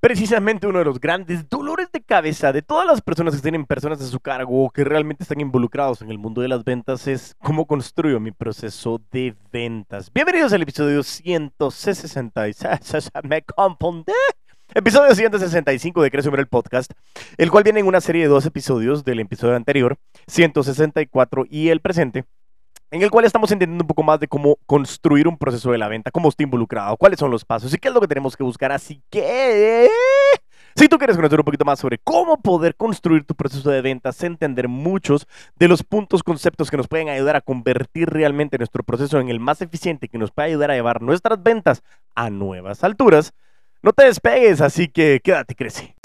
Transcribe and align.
Precisamente 0.00 0.68
uno 0.68 0.78
de 0.78 0.84
los 0.84 1.00
grandes 1.00 1.48
dolores 1.48 1.88
de 1.92 2.00
cabeza 2.00 2.52
de 2.52 2.62
todas 2.62 2.86
las 2.86 3.00
personas 3.00 3.34
que 3.34 3.42
tienen 3.42 3.66
personas 3.66 4.00
a 4.00 4.06
su 4.06 4.20
cargo 4.20 4.64
o 4.64 4.70
que 4.70 4.84
realmente 4.84 5.24
están 5.24 5.40
involucrados 5.40 6.02
en 6.02 6.10
el 6.12 6.18
mundo 6.18 6.40
de 6.40 6.46
las 6.46 6.62
ventas 6.62 7.08
es 7.08 7.34
cómo 7.42 7.66
construyo 7.66 8.20
mi 8.20 8.30
proceso 8.30 9.00
de 9.10 9.34
ventas. 9.52 10.12
Bienvenidos 10.14 10.52
al 10.52 10.62
episodio 10.62 11.02
166. 11.02 13.10
Me 13.24 13.42
confundí. 13.42 14.12
Episodio 14.72 15.12
165 15.16 16.00
de 16.00 16.10
Crece 16.12 16.28
el 16.28 16.46
Podcast, 16.46 16.92
el 17.36 17.50
cual 17.50 17.64
viene 17.64 17.80
en 17.80 17.86
una 17.86 18.00
serie 18.00 18.22
de 18.22 18.28
dos 18.28 18.46
episodios 18.46 19.02
del 19.02 19.18
episodio 19.18 19.56
anterior, 19.56 19.98
164 20.28 21.44
y 21.50 21.70
el 21.70 21.80
presente, 21.80 22.24
en 22.90 23.02
el 23.02 23.10
cual 23.10 23.24
estamos 23.24 23.50
entendiendo 23.52 23.82
un 23.84 23.88
poco 23.88 24.02
más 24.02 24.18
de 24.20 24.28
cómo 24.28 24.56
construir 24.66 25.28
un 25.28 25.36
proceso 25.36 25.70
de 25.70 25.78
la 25.78 25.88
venta, 25.88 26.10
cómo 26.10 26.28
está 26.28 26.42
involucrado, 26.42 26.96
cuáles 26.96 27.18
son 27.18 27.30
los 27.30 27.44
pasos 27.44 27.72
y 27.72 27.78
qué 27.78 27.88
es 27.88 27.94
lo 27.94 28.00
que 28.00 28.08
tenemos 28.08 28.36
que 28.36 28.42
buscar. 28.42 28.72
Así 28.72 29.02
que, 29.10 29.88
si 30.74 30.88
tú 30.88 30.96
quieres 30.96 31.16
conocer 31.16 31.38
un 31.38 31.44
poquito 31.44 31.64
más 31.64 31.78
sobre 31.78 31.98
cómo 31.98 32.40
poder 32.40 32.74
construir 32.76 33.24
tu 33.24 33.34
proceso 33.34 33.70
de 33.70 33.82
ventas, 33.82 34.22
entender 34.22 34.68
muchos 34.68 35.26
de 35.56 35.68
los 35.68 35.82
puntos, 35.82 36.22
conceptos 36.22 36.70
que 36.70 36.76
nos 36.76 36.88
pueden 36.88 37.08
ayudar 37.08 37.36
a 37.36 37.40
convertir 37.40 38.08
realmente 38.08 38.58
nuestro 38.58 38.82
proceso 38.82 39.20
en 39.20 39.28
el 39.28 39.40
más 39.40 39.60
eficiente, 39.60 40.08
que 40.08 40.18
nos 40.18 40.30
puede 40.30 40.48
ayudar 40.48 40.70
a 40.70 40.74
llevar 40.74 41.02
nuestras 41.02 41.42
ventas 41.42 41.82
a 42.14 42.30
nuevas 42.30 42.84
alturas, 42.84 43.34
no 43.82 43.92
te 43.92 44.04
despegues, 44.04 44.60
así 44.60 44.88
que 44.88 45.20
quédate, 45.22 45.54
crece. 45.54 45.97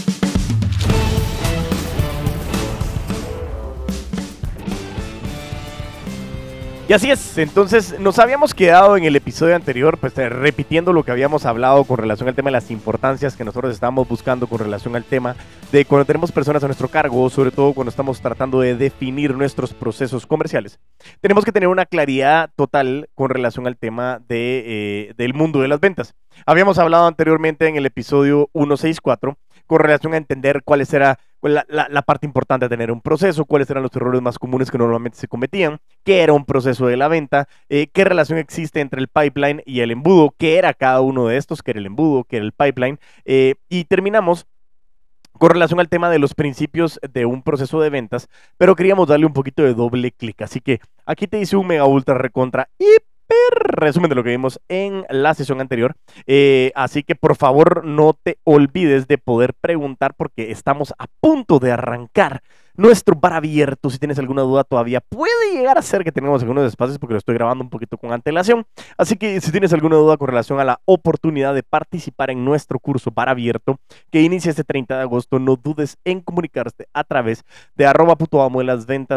Y 6.86 6.92
así 6.92 7.10
es, 7.10 7.38
entonces 7.38 7.98
nos 7.98 8.20
habíamos 8.20 8.54
quedado 8.54 8.98
en 8.98 9.06
el 9.06 9.16
episodio 9.16 9.56
anterior, 9.56 9.98
pues 9.98 10.18
eh, 10.18 10.28
repitiendo 10.28 10.92
lo 10.92 11.04
que 11.04 11.12
habíamos 11.12 11.46
hablado 11.46 11.86
con 11.86 11.98
relación 11.98 12.28
al 12.28 12.36
tema 12.36 12.50
de 12.50 12.54
las 12.54 12.72
importancias 12.72 13.38
que 13.38 13.46
nosotros 13.46 13.74
estábamos 13.74 14.06
buscando 14.06 14.48
con 14.48 14.60
relación 14.60 14.94
al 14.98 15.06
tema 15.06 15.38
de 15.72 15.86
cuando 15.86 16.04
tenemos 16.04 16.34
personas 16.34 16.62
a 16.62 16.68
nuestro 16.68 16.90
cargo, 16.90 17.30
sobre 17.30 17.52
todo 17.52 17.74
cuando 17.74 17.90
estamos 17.90 18.20
tratando 18.20 18.60
de 18.60 18.76
definir 18.76 19.34
nuestros 19.34 19.74
procesos 19.74 20.28
comerciales. 20.28 20.78
Tenemos 21.22 21.46
que 21.46 21.54
tener 21.54 21.70
una 21.70 21.86
claridad 21.86 22.50
total 22.54 23.10
con 23.16 23.30
relación 23.30 23.66
al 23.66 23.78
tema 23.78 24.20
de, 24.28 24.64
eh, 24.66 25.14
del 25.16 25.34
mundo 25.34 25.62
de 25.62 25.70
las 25.70 25.80
ventas. 25.80 26.16
Habíamos 26.46 26.80
hablado 26.80 27.08
anteriormente 27.08 27.66
en 27.66 27.78
el 27.78 27.86
episodio 27.86 28.50
164 28.54 29.38
con 29.68 29.80
relación 29.80 30.14
a 30.14 30.18
entender 30.18 30.64
cuáles 30.66 30.94
era 30.94 31.18
la, 31.50 32.02
parte 32.04 32.26
importante 32.26 32.66
de 32.66 32.70
tener 32.70 32.92
un 32.92 33.02
proceso, 33.02 33.46
cuáles 33.46 33.70
eran 33.70 33.84
los 33.84 33.96
errores 33.96 34.22
más 34.22 34.40
comunes 34.40 34.72
que 34.72 34.78
normalmente 34.78 35.18
se 35.18 35.28
cometían, 35.28 35.80
qué 36.04 36.22
era 36.22 36.34
un 36.34 36.46
proceso 36.46 36.88
de 36.88 36.98
la 36.98 37.08
venta, 37.08 37.48
eh, 37.70 37.88
qué 37.92 38.04
relación 38.04 38.40
existe 38.40 38.80
entre 38.80 39.02
el 39.02 39.08
pipeline 39.08 39.62
y 39.66 39.82
el 39.82 39.92
embudo, 39.92 40.34
qué 40.38 40.58
era 40.58 40.74
cada 40.74 41.02
uno 41.02 41.28
de 41.28 41.38
estos, 41.38 41.62
qué 41.62 41.72
era 41.72 41.80
el 41.80 41.86
embudo, 41.86 42.24
qué 42.24 42.38
era 42.38 42.46
el 42.46 42.54
pipeline, 42.54 43.00
eh, 43.26 43.56
y 43.70 43.86
terminamos 43.86 44.48
con 45.38 45.50
relación 45.50 45.80
al 45.80 45.90
tema 45.90 46.10
de 46.10 46.20
los 46.20 46.36
principios 46.36 47.00
de 47.12 47.26
un 47.26 47.42
proceso 47.42 47.82
de 47.82 47.90
ventas, 47.90 48.30
pero 48.58 48.76
queríamos 48.76 49.08
darle 49.08 49.26
un 49.26 49.34
poquito 49.34 49.64
de 49.64 49.74
doble 49.74 50.12
clic, 50.12 50.42
así 50.42 50.62
que 50.62 50.80
aquí 51.06 51.28
te 51.28 51.40
hice 51.40 51.58
un 51.58 51.68
mega 51.68 51.86
ultra 51.86 52.16
recontra 52.16 52.70
y 52.80 52.86
resumen 53.52 54.10
de 54.10 54.16
lo 54.16 54.24
que 54.24 54.32
vimos 54.32 54.60
en 54.68 55.06
la 55.10 55.34
sesión 55.34 55.62
anterior. 55.62 55.96
Eh, 56.28 56.72
así 56.76 57.04
que 57.04 57.16
por 57.16 57.36
favor 57.36 57.86
no 57.86 58.14
te 58.14 58.38
olvides 58.44 59.08
de 59.08 59.18
poder 59.18 59.54
preguntar 59.54 60.14
porque 60.16 60.52
estamos 60.52 60.94
a 60.98 61.08
punto 61.20 61.60
de 61.60 61.72
arrancar 61.72 62.44
nuestro 62.76 63.16
bar 63.16 63.34
abierto. 63.34 63.90
Si 63.90 64.00
tienes 64.00 64.20
alguna 64.20 64.42
duda 64.42 64.64
todavía, 64.64 65.02
puede 65.02 65.54
llegar 65.54 65.78
a 65.78 65.82
ser 65.82 66.04
que 66.04 66.12
tengamos 66.12 66.42
algunos 66.42 66.66
espacios 66.66 67.00
porque 67.00 67.14
lo 67.14 67.18
estoy 67.20 67.36
grabando 67.36 67.64
un 67.64 67.70
poquito 67.70 67.98
con 67.98 68.12
antelación. 68.12 68.66
Así 68.98 69.16
que 69.16 69.40
si 69.42 69.52
tienes 69.52 69.74
alguna 69.74 69.96
duda 69.96 70.18
con 70.18 70.28
relación 70.28 70.60
a 70.60 70.64
la 70.64 70.82
oportunidad 70.86 71.54
de 71.54 71.64
participar 71.64 72.32
en 72.32 72.46
nuestro 72.46 72.80
curso 72.80 73.12
bar 73.12 73.30
abierto 73.30 73.80
que 74.12 74.22
inicia 74.22 74.50
este 74.50 74.64
30 74.64 74.96
de 74.98 75.02
agosto, 75.02 75.40
no 75.40 75.56
dudes 75.56 75.98
en 76.04 76.22
comunicarte 76.22 76.88
a 76.94 77.04
través 77.04 77.44
de 77.76 77.86
arroba 77.86 78.18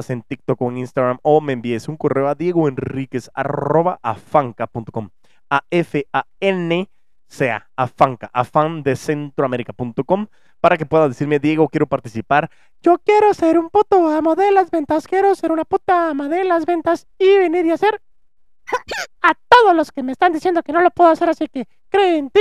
en 0.09 0.23
TikTok 0.23 0.61
o 0.63 0.71
en 0.71 0.79
Instagram 0.79 1.19
o 1.23 1.41
me 1.41 1.53
envíes 1.53 1.89
un 1.89 1.97
correo 1.97 2.29
a 2.29 2.35
Diego 2.35 2.69
Enríquez 2.69 3.31
arroba 3.35 3.99
afanca.com. 4.03 5.11
A 5.49 5.63
F 5.71 6.07
A 6.13 6.27
N 6.41 6.89
sea 7.27 7.69
afanca, 7.77 8.31
afan 8.33 8.83
de 8.83 8.97
centroamérica.com 8.97 10.27
para 10.61 10.77
que 10.77 10.87
puedas 10.87 11.09
decirme, 11.09 11.39
Diego, 11.39 11.69
quiero 11.69 11.87
participar. 11.87 12.51
Yo 12.83 12.99
quiero 12.99 13.35
ser 13.35 13.59
un 13.59 13.71
puto 13.71 14.09
amo 14.09 14.35
de 14.35 14.51
las 14.53 14.71
ventas, 14.71 15.07
quiero 15.07 15.35
ser 15.35 15.53
una 15.53 15.65
puta 15.65 16.11
ama 16.11 16.29
de 16.29 16.45
las 16.45 16.67
ventas 16.67 17.07
y 17.19 17.39
venir 17.39 17.67
y 17.67 17.73
hacer 17.73 18.01
a 19.23 19.35
todos 19.49 19.77
los 19.77 19.93
que 19.93 20.03
me 20.03 20.13
están 20.13 20.33
diciendo 20.33 20.63
que 20.63 20.73
no 20.73 20.81
lo 20.81 20.91
puedo 20.91 21.11
hacer, 21.11 21.29
así 21.29 21.47
que 21.49 21.69
cree 21.89 22.19
en 22.19 22.31
ti 22.31 22.41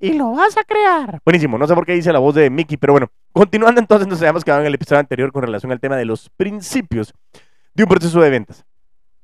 y 0.00 0.12
lo 0.12 0.32
vas 0.32 0.56
a 0.58 0.64
crear. 0.64 1.20
Buenísimo, 1.24 1.56
no 1.56 1.66
sé 1.66 1.74
por 1.74 1.86
qué 1.86 1.92
dice 1.92 2.12
la 2.12 2.18
voz 2.18 2.34
de 2.34 2.50
Mickey, 2.50 2.76
pero 2.76 2.92
bueno, 2.92 3.10
continuando 3.32 3.80
entonces, 3.80 4.06
nos 4.06 4.20
habíamos 4.20 4.44
quedado 4.44 4.60
en 4.60 4.66
el 4.66 4.74
episodio 4.74 5.00
anterior 5.00 5.32
con 5.32 5.42
relación 5.42 5.72
al 5.72 5.80
tema 5.80 5.96
de 5.96 6.04
los 6.04 6.28
principios 6.30 7.14
de 7.74 7.82
un 7.84 7.88
proceso 7.88 8.20
de 8.20 8.30
ventas. 8.30 8.64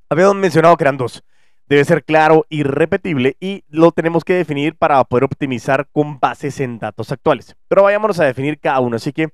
Habíamos 0.09 0.37
mencionado 0.37 0.77
que 0.77 0.85
eran 0.85 0.97
dos 0.97 1.23
debe 1.70 1.84
ser 1.84 2.04
claro 2.04 2.47
y 2.48 2.64
repetible 2.64 3.36
y 3.38 3.62
lo 3.69 3.92
tenemos 3.92 4.25
que 4.25 4.34
definir 4.34 4.75
para 4.75 5.03
poder 5.04 5.22
optimizar 5.22 5.86
con 5.92 6.19
bases 6.19 6.58
en 6.58 6.81
datos 6.81 7.12
actuales. 7.12 7.56
Pero 7.69 7.84
vayámonos 7.84 8.19
a 8.19 8.25
definir 8.25 8.58
cada 8.58 8.81
uno. 8.81 8.97
Así 8.97 9.12
que, 9.12 9.28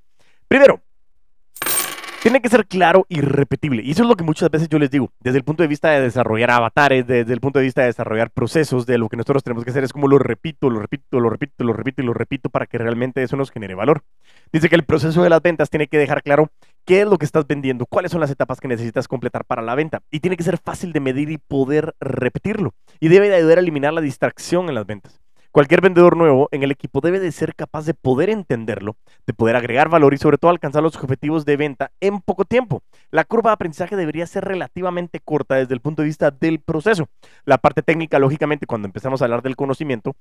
primero, 0.46 0.82
tiene 2.22 2.42
que 2.42 2.50
ser 2.50 2.66
claro 2.66 3.06
y 3.08 3.22
repetible. 3.22 3.82
Y 3.82 3.92
eso 3.92 4.02
es 4.02 4.08
lo 4.08 4.16
que 4.16 4.24
muchas 4.24 4.50
veces 4.50 4.68
yo 4.68 4.78
les 4.78 4.90
digo, 4.90 5.12
desde 5.20 5.38
el 5.38 5.44
punto 5.44 5.62
de 5.62 5.68
vista 5.68 5.90
de 5.90 6.02
desarrollar 6.02 6.50
avatares, 6.50 7.06
desde 7.06 7.32
el 7.32 7.40
punto 7.40 7.58
de 7.58 7.64
vista 7.64 7.80
de 7.80 7.86
desarrollar 7.86 8.30
procesos, 8.30 8.84
de 8.84 8.98
lo 8.98 9.08
que 9.08 9.16
nosotros 9.16 9.42
tenemos 9.42 9.64
que 9.64 9.70
hacer 9.70 9.84
es 9.84 9.92
como 9.92 10.06
lo 10.06 10.18
repito, 10.18 10.68
lo 10.68 10.80
repito, 10.80 11.20
lo 11.20 11.30
repito, 11.30 11.64
lo 11.64 11.72
repito 11.72 12.02
y 12.02 12.04
lo 12.04 12.12
repito 12.12 12.50
para 12.50 12.66
que 12.66 12.76
realmente 12.76 13.22
eso 13.22 13.36
nos 13.36 13.50
genere 13.50 13.74
valor. 13.74 14.02
Dice 14.52 14.68
que 14.68 14.76
el 14.76 14.84
proceso 14.84 15.22
de 15.22 15.30
las 15.30 15.40
ventas 15.40 15.70
tiene 15.70 15.86
que 15.86 15.96
dejar 15.96 16.22
claro 16.22 16.50
qué 16.86 17.02
es 17.02 17.06
lo 17.06 17.18
que 17.18 17.26
estás 17.26 17.46
vendiendo, 17.46 17.84
cuáles 17.84 18.12
son 18.12 18.20
las 18.20 18.30
etapas 18.30 18.60
que 18.60 18.68
necesitas 18.68 19.08
completar 19.08 19.44
para 19.44 19.60
la 19.60 19.74
venta. 19.74 20.02
Y 20.10 20.20
tiene 20.20 20.36
que 20.36 20.44
ser 20.44 20.56
fácil 20.56 20.92
de 20.92 21.00
medir 21.00 21.30
y 21.30 21.38
poder 21.38 21.94
repetirlo. 22.00 22.74
Y 23.00 23.08
debe 23.08 23.28
de 23.28 23.34
ayudar 23.34 23.58
a 23.58 23.60
eliminar 23.60 23.92
la 23.92 24.00
distracción 24.00 24.68
en 24.68 24.76
las 24.76 24.86
ventas. 24.86 25.20
Cualquier 25.56 25.80
vendedor 25.80 26.18
nuevo 26.18 26.48
en 26.52 26.62
el 26.62 26.70
equipo 26.70 27.00
debe 27.00 27.18
de 27.18 27.32
ser 27.32 27.54
capaz 27.54 27.86
de 27.86 27.94
poder 27.94 28.28
entenderlo, 28.28 28.96
de 29.26 29.32
poder 29.32 29.56
agregar 29.56 29.88
valor 29.88 30.12
y 30.12 30.18
sobre 30.18 30.36
todo 30.36 30.50
alcanzar 30.50 30.82
los 30.82 30.96
objetivos 30.96 31.46
de 31.46 31.56
venta 31.56 31.92
en 32.00 32.20
poco 32.20 32.44
tiempo. 32.44 32.82
La 33.10 33.24
curva 33.24 33.50
de 33.50 33.54
aprendizaje 33.54 33.96
debería 33.96 34.26
ser 34.26 34.44
relativamente 34.44 35.18
corta 35.18 35.54
desde 35.54 35.72
el 35.72 35.80
punto 35.80 36.02
de 36.02 36.08
vista 36.08 36.30
del 36.30 36.60
proceso. 36.60 37.08
La 37.46 37.56
parte 37.56 37.80
técnica, 37.80 38.18
lógicamente, 38.18 38.66
cuando 38.66 38.84
empezamos 38.84 39.22
a 39.22 39.24
hablar 39.24 39.40
del 39.40 39.56
conocimiento, 39.56 40.14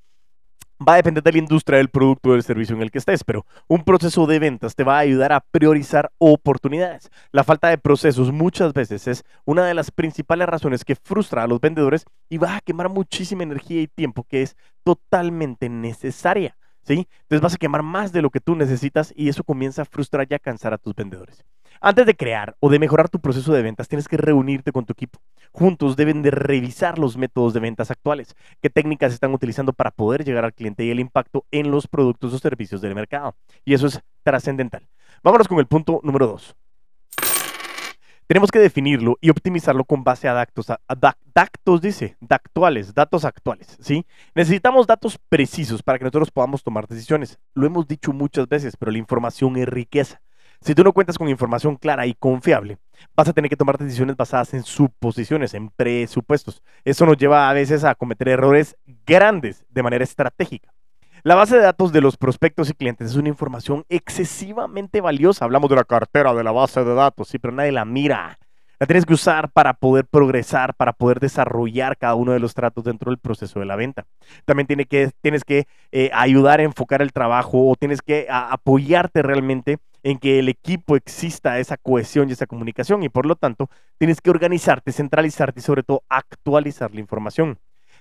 va 0.80 0.94
a 0.94 0.98
depender 0.98 1.24
de 1.24 1.32
la 1.32 1.38
industria 1.38 1.78
del 1.78 1.90
producto 1.90 2.30
o 2.30 2.34
del 2.34 2.44
servicio 2.44 2.76
en 2.76 2.82
el 2.82 2.92
que 2.92 2.98
estés, 2.98 3.24
pero 3.24 3.46
un 3.68 3.84
proceso 3.84 4.26
de 4.28 4.40
ventas 4.40 4.76
te 4.76 4.84
va 4.84 4.98
a 4.98 5.00
ayudar 5.00 5.34
a 5.34 5.40
priorizar 5.40 6.12
oportunidades. 6.18 7.10
La 7.32 7.44
falta 7.44 7.70
de 7.70 7.78
procesos 7.78 8.32
muchas 8.32 8.74
veces 8.74 9.08
es 9.08 9.24
una 9.46 9.66
de 9.66 9.74
las 9.74 9.92
principales 9.92 10.48
razones 10.48 10.84
que 10.84 10.96
frustra 10.96 11.44
a 11.44 11.48
los 11.48 11.62
vendedores 11.62 12.06
y 12.30 12.38
va 12.38 12.58
a 12.58 12.62
quemar 12.62 12.90
muchísima 12.90 13.44
energía 13.44 13.82
y 13.82 13.88
tiempo 13.88 14.26
que 14.30 14.42
es 14.42 14.56
totalmente 14.84 15.70
necesaria. 15.70 16.58
¿Sí? 16.86 17.08
Entonces 17.24 17.42
vas 17.42 17.54
a 17.56 17.58
quemar 17.58 17.82
más 17.82 18.12
de 18.12 18.22
lo 18.22 18.30
que 18.30 18.40
tú 18.40 18.56
necesitas 18.56 19.12
y 19.16 19.30
eso 19.30 19.44
comienza 19.44 19.82
a 19.82 19.86
frustrar 19.86 20.28
y 20.30 20.36
a 20.36 20.40
cansar 20.40 20.74
a 20.74 20.78
tus 20.78 20.94
vendedores. 20.94 21.44
Antes 21.82 22.06
de 22.06 22.16
crear 22.16 22.56
o 22.60 22.70
de 22.70 22.80
mejorar 22.80 23.10
tu 23.10 23.20
proceso 23.20 23.52
de 23.54 23.62
ventas, 23.62 23.88
tienes 23.88 24.08
que 24.08 24.18
reunirte 24.18 24.72
con 24.72 24.86
tu 24.86 24.94
equipo. 24.94 25.20
Juntos 25.52 25.96
deben 25.96 26.22
de 26.22 26.32
revisar 26.32 27.00
los 27.00 27.18
métodos 27.18 27.54
de 27.54 27.60
ventas 27.60 27.92
actuales, 27.92 28.36
qué 28.62 28.70
técnicas 28.70 29.14
están 29.14 29.34
utilizando 29.34 29.74
para 29.74 29.92
poder 29.92 30.24
llegar 30.24 30.46
al 30.46 30.54
cliente 30.54 30.86
y 30.86 30.92
el 30.92 31.00
impacto 31.00 31.46
en 31.52 31.72
los 31.72 31.88
productos 31.88 32.34
o 32.34 32.40
servicios 32.40 32.82
del 32.82 32.96
mercado. 32.96 33.36
Y 33.66 33.74
eso 33.74 33.88
es 33.88 34.02
trascendental. 34.24 34.88
Vámonos 35.24 35.48
con 35.48 35.60
el 35.60 35.68
punto 35.68 36.02
número 36.04 36.28
dos. 36.28 36.56
Tenemos 38.28 38.50
que 38.50 38.58
definirlo 38.58 39.18
y 39.22 39.30
optimizarlo 39.30 39.84
con 39.84 40.04
base 40.04 40.28
a 40.28 40.34
datos, 40.34 40.72
a, 40.72 40.80
datos 40.88 41.80
dice, 41.80 42.18
actuales, 42.28 42.92
datos 42.96 43.24
actuales, 43.24 43.78
¿sí? 43.80 44.04
Necesitamos 44.34 44.88
datos 44.88 45.20
precisos 45.30 45.84
para 45.84 46.00
que 46.00 46.06
nosotros 46.06 46.32
podamos 46.32 46.64
tomar 46.64 46.88
decisiones. 46.88 47.38
Lo 47.54 47.68
hemos 47.68 47.88
dicho 47.88 48.14
muchas 48.14 48.48
veces, 48.48 48.78
pero 48.78 48.92
la 48.92 48.98
información 48.98 49.58
es 49.58 49.68
riqueza. 49.68 50.22
Si 50.60 50.74
tú 50.74 50.84
no 50.84 50.94
cuentas 50.94 51.20
con 51.20 51.30
información 51.30 51.76
clara 51.76 52.08
y 52.08 52.16
confiable, 52.16 52.80
vas 53.16 53.28
a 53.28 53.34
tener 53.34 53.48
que 53.48 53.58
tomar 53.58 53.78
decisiones 53.78 54.16
basadas 54.16 54.56
en 54.56 54.64
suposiciones, 54.64 55.54
en 55.54 55.70
presupuestos. 55.70 56.64
Eso 56.84 57.06
nos 57.06 57.18
lleva 57.18 57.48
a 57.48 57.54
veces 57.54 57.84
a 57.84 57.94
cometer 57.94 58.30
errores 58.30 58.76
grandes 59.06 59.64
de 59.70 59.84
manera 59.84 60.04
estratégica. 60.04 60.74
La 61.26 61.34
base 61.34 61.56
de 61.56 61.64
datos 61.64 61.92
de 61.92 62.02
los 62.02 62.18
prospectos 62.18 62.70
y 62.70 62.76
clientes 62.76 63.10
es 63.10 63.16
una 63.16 63.30
información 63.30 63.84
excesivamente 63.90 65.02
valiosa. 65.02 65.44
Hablamos 65.44 65.72
de 65.72 65.76
la 65.76 65.84
cartera 65.84 66.36
de 66.36 66.44
la 66.44 66.52
base 66.52 66.84
de 66.84 66.94
datos, 66.94 67.30
sí, 67.30 67.40
pero 67.40 67.52
nadie 67.52 67.72
la 67.72 67.84
mira. 67.84 68.38
La 68.80 68.86
tienes 68.86 69.08
que 69.08 69.16
usar 69.16 69.50
para 69.50 69.74
poder 69.74 70.06
progresar, 70.06 70.76
para 70.76 70.94
poder 70.94 71.20
desarrollar 71.20 71.98
cada 71.98 72.14
uno 72.14 72.34
de 72.34 72.40
los 72.40 72.54
tratos 72.54 72.84
dentro 72.84 73.10
del 73.10 73.18
proceso 73.18 73.60
de 73.60 73.66
la 73.66 73.76
venta. 73.76 74.06
También 74.46 74.68
tienes 74.68 75.44
que 75.44 75.68
eh, 75.92 76.12
ayudar 76.14 76.60
a 76.60 76.64
enfocar 76.64 77.02
el 77.02 77.12
trabajo 77.12 77.72
o 77.72 77.76
tienes 77.76 78.04
que 78.04 78.28
apoyarte 78.30 79.24
realmente 79.24 79.80
en 80.04 80.20
que 80.20 80.38
el 80.38 80.48
equipo 80.48 80.96
exista 80.96 81.58
esa 81.58 81.78
cohesión 81.78 82.30
y 82.30 82.34
esa 82.34 82.46
comunicación 82.46 83.02
y 83.02 83.10
por 83.10 83.26
lo 83.26 83.36
tanto 83.36 83.68
tienes 83.98 84.22
que 84.22 84.30
organizarte, 84.30 84.92
centralizarte 84.92 85.60
y 85.60 85.64
sobre 85.64 85.82
todo 85.82 86.04
actualizar 86.08 86.94
la 86.94 87.00
información. 87.00 87.58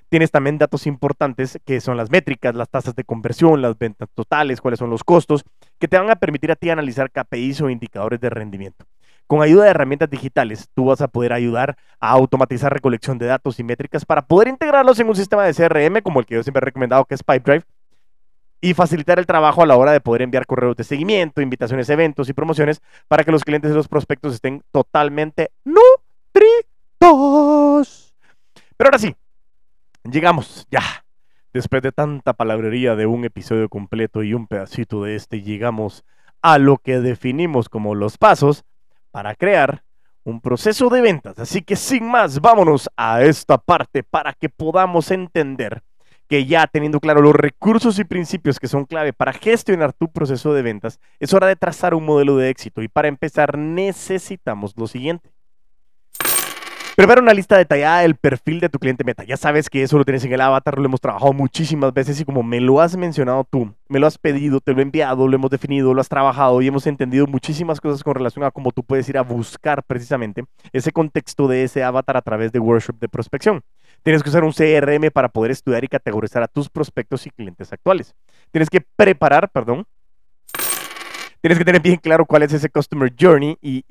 Tienes 0.09 0.31
también 0.31 0.59
datos 0.59 0.87
importantes 0.87 1.59
que 1.65 1.81
son 1.81 1.97
las 1.97 2.11
métricas, 2.11 2.55
las 2.55 2.69
tasas 2.69 2.95
de 2.95 3.05
conversión, 3.05 3.63
las 3.63 3.77
ventas 3.79 4.09
totales, 4.15 4.61
cuáles 4.61 4.79
son 4.79 4.91
los 4.91 5.03
costos, 5.03 5.45
que 5.79 5.89
te 5.89 5.99
van 5.99 6.11
a 6.11 6.17
permitir 6.17 6.53
a 6.53 6.57
ti 6.57 6.71
analizar 6.71 7.11
KPIs 7.11 7.63
o 7.63 7.71
indicadores 7.71 8.21
de 8.21 8.31
rendimiento. 8.31 8.85
Con 9.27 9.43
ayuda 9.43 9.65
de 9.65 9.71
herramientas 9.71 10.11
digitales, 10.11 10.69
tú 10.75 10.87
vas 10.87 11.01
a 11.01 11.09
poder 11.09 11.33
ayudar 11.33 11.77
a 11.99 12.11
automatizar 12.11 12.73
recolección 12.73 13.19
de 13.19 13.27
datos 13.27 13.59
y 13.59 13.65
métricas 13.65 14.05
para 14.05 14.27
poder 14.27 14.49
integrarlos 14.49 15.01
en 15.01 15.09
un 15.09 15.17
sistema 15.17 15.45
de 15.45 15.55
CRM 15.55 16.03
como 16.03 16.21
el 16.21 16.27
que 16.27 16.35
yo 16.35 16.43
siempre 16.43 16.61
he 16.61 16.67
recomendado, 16.67 17.07
que 17.07 17.15
es 17.15 17.23
Pipedrive, 17.23 17.65
y 18.61 18.75
facilitar 18.75 19.19
el 19.19 19.27
trabajo 19.27 19.63
a 19.63 19.67
la 19.67 19.77
hora 19.77 19.93
de 19.93 20.01
poder 20.01 20.23
enviar 20.23 20.47
correos 20.47 20.77
de 20.77 20.85
seguimiento, 20.85 21.41
invitaciones, 21.43 21.89
eventos 21.91 22.29
y 22.29 22.33
promociones 22.33 22.81
para 23.09 23.25
que 23.25 23.33
los 23.33 23.45
clientes 23.45 23.71
y 23.71 23.75
los 23.75 23.89
prospectos 23.89 24.35
estén 24.35 24.63
totalmente 24.73 25.51
nutridos. 25.65 25.85
Pero 28.77 28.89
ahora 28.89 28.99
sí, 28.99 29.15
llegamos 30.11 30.67
ya. 30.71 30.83
Después 31.53 31.83
de 31.83 31.93
tanta 31.93 32.33
palabrería 32.33 32.97
de 32.97 33.07
un 33.07 33.25
episodio 33.25 33.69
completo 33.69 34.23
y 34.23 34.35
un 34.35 34.47
pedacito 34.47 35.05
de 35.05 35.15
este, 35.15 35.43
llegamos 35.43 36.05
a 36.43 36.59
lo 36.59 36.79
que 36.79 37.01
definimos 37.01 37.69
como 37.69 37.95
los 37.95 38.19
pasos 38.19 38.65
para 39.11 39.35
crear 39.35 39.85
un 40.25 40.41
proceso 40.41 40.89
de 40.89 41.01
ventas. 41.01 41.39
Así 41.39 41.63
que 41.63 41.77
sin 41.77 42.07
más, 42.07 42.41
vámonos 42.41 42.91
a 42.97 43.23
esta 43.23 43.59
parte 43.59 44.03
para 44.03 44.33
que 44.33 44.49
podamos 44.49 45.11
entender 45.11 45.83
que 46.29 46.47
ya 46.47 46.67
teniendo 46.67 47.01
claro 47.01 47.21
los 47.21 47.35
recursos 47.35 47.99
y 47.99 48.05
principios 48.05 48.59
que 48.59 48.67
son 48.67 48.87
clave 48.87 49.13
para 49.13 49.33
gestionar 49.33 49.93
tu 49.93 50.11
proceso 50.11 50.55
de 50.55 50.63
ventas, 50.63 50.99
es 51.21 51.35
hora 51.35 51.47
de 51.47 51.57
trazar 51.57 51.95
un 51.95 52.05
modelo 52.05 52.37
de 52.37 52.49
éxito. 52.49 52.83
Y 52.83 52.89
para 52.89 53.09
empezar 53.09 53.59
necesitamos 53.59 54.75
lo 54.77 54.87
siguiente. 54.87 55.34
Prepara 56.97 57.21
una 57.21 57.35
lista 57.35 57.59
detallada 57.59 58.03
del 58.03 58.15
perfil 58.15 58.61
de 58.61 58.69
tu 58.69 58.79
cliente 58.79 59.03
meta. 59.03 59.25
Ya 59.25 59.37
sabes 59.37 59.69
que 59.69 59.83
eso 59.83 59.99
lo 59.99 60.05
tienes 60.05 60.25
en 60.25 60.33
el 60.33 60.41
avatar, 60.41 60.79
lo 60.79 60.85
hemos 60.85 61.01
trabajado 61.01 61.33
muchísimas 61.33 61.93
veces 61.93 62.21
y 62.21 62.25
como 62.25 62.45
me 62.45 62.61
lo 62.61 62.81
has 62.81 62.97
mencionado 62.97 63.43
tú, 63.43 63.75
me 63.89 63.99
lo 63.99 64.07
has 64.07 64.17
pedido, 64.17 64.61
te 64.61 64.73
lo 64.73 64.79
he 64.79 64.83
enviado, 64.83 65.27
lo 65.27 65.35
hemos 65.35 65.51
definido, 65.51 65.93
lo 65.93 66.01
has 66.01 66.09
trabajado 66.09 66.63
y 66.63 66.69
hemos 66.69 66.87
entendido 66.87 67.27
muchísimas 67.27 67.81
cosas 67.81 68.05
con 68.05 68.15
relación 68.15 68.45
a 68.45 68.53
cómo 68.53 68.71
tú 68.71 68.85
puedes 68.85 69.09
ir 69.09 69.19
a 69.19 69.23
buscar 69.23 69.83
precisamente 69.83 70.45
ese 70.73 70.93
contexto 70.93 71.49
de 71.49 71.65
ese 71.65 71.83
avatar 71.83 72.17
a 72.17 72.23
través 72.23 72.53
de 72.53 72.61
workshop 72.61 73.01
de 73.01 73.09
prospección. 73.09 73.65
Tienes 74.05 74.23
que 74.23 74.29
usar 74.29 74.45
un 74.45 74.53
CRM 74.53 75.11
para 75.11 75.29
poder 75.29 75.51
estudiar 75.51 75.83
y 75.83 75.89
categorizar 75.89 76.45
a 76.45 76.49
tus 76.49 76.71
prospectos 76.71 77.27
y 77.27 77.31
clientes 77.31 77.73
actuales. 77.73 78.15
Tienes 78.53 78.71
que 78.71 78.81
preparar, 78.81 79.51
perdón, 79.51 79.85
tienes 81.45 81.59
que 81.59 81.65
tener 81.67 81.83
bien 81.83 81.99
claro 81.99 82.25
cuál 82.25 82.43
es 82.43 82.55
ese 82.55 82.71
Customer 82.71 83.13
Journey 83.21 83.59
y, 83.61 83.85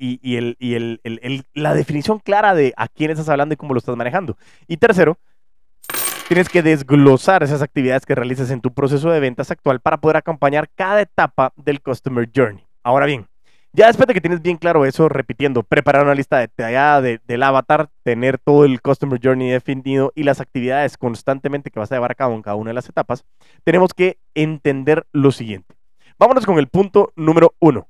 la 1.54 1.72
definición 1.72 2.18
clara 2.18 2.52
de 2.52 2.74
a 2.76 2.88
quién 2.88 3.12
estás 3.12 3.28
hablando 3.28 3.54
y 3.54 3.56
cómo 3.56 3.74
lo 3.74 3.78
estás 3.78 3.96
manejando. 3.96 4.36
Y 4.66 4.78
tercero, 4.78 5.18
tienes 6.26 6.48
que 6.48 6.64
desglosar 6.64 7.44
esas 7.44 7.62
actividades 7.62 8.06
que 8.06 8.16
realizas 8.16 8.50
en 8.50 8.60
tu 8.60 8.74
proceso 8.74 9.08
de 9.08 9.20
ventas 9.20 9.52
actual 9.52 9.78
para 9.78 9.98
poder 9.98 10.16
acompañar 10.16 10.68
cada 10.74 11.00
etapa 11.00 11.52
del 11.54 11.80
Customer 11.80 12.28
Journey. 12.34 12.66
Ahora 12.82 13.06
bien, 13.06 13.28
ya 13.72 13.86
después 13.86 14.08
de 14.08 14.14
que 14.14 14.20
tienes 14.20 14.42
bien 14.42 14.56
claro 14.56 14.84
eso, 14.84 15.08
repitiendo, 15.08 15.62
preparar 15.62 16.02
una 16.02 16.16
lista 16.16 16.38
detallada 16.38 17.02
del 17.02 17.42
avatar, 17.44 17.88
tener 18.02 18.38
todo 18.38 18.64
el 18.64 18.82
Customer 18.82 19.20
Journey 19.22 19.50
definido 19.50 20.10
y 20.16 20.24
las 20.24 20.40
actividades 20.40 20.98
constantemente 20.98 21.70
que 21.70 21.78
vas 21.78 21.92
a 21.92 21.94
llevar 21.94 22.10
a 22.10 22.16
cabo 22.16 22.34
en 22.34 22.42
cada 22.42 22.56
una 22.56 22.70
de 22.70 22.74
las 22.74 22.88
etapas, 22.88 23.24
tenemos 23.62 23.94
que 23.94 24.18
entender 24.34 25.06
lo 25.12 25.30
siguiente. 25.30 25.76
Vámonos 26.18 26.46
con 26.46 26.58
el 26.58 26.68
punto 26.68 27.12
número 27.16 27.54
uno. 27.58 27.88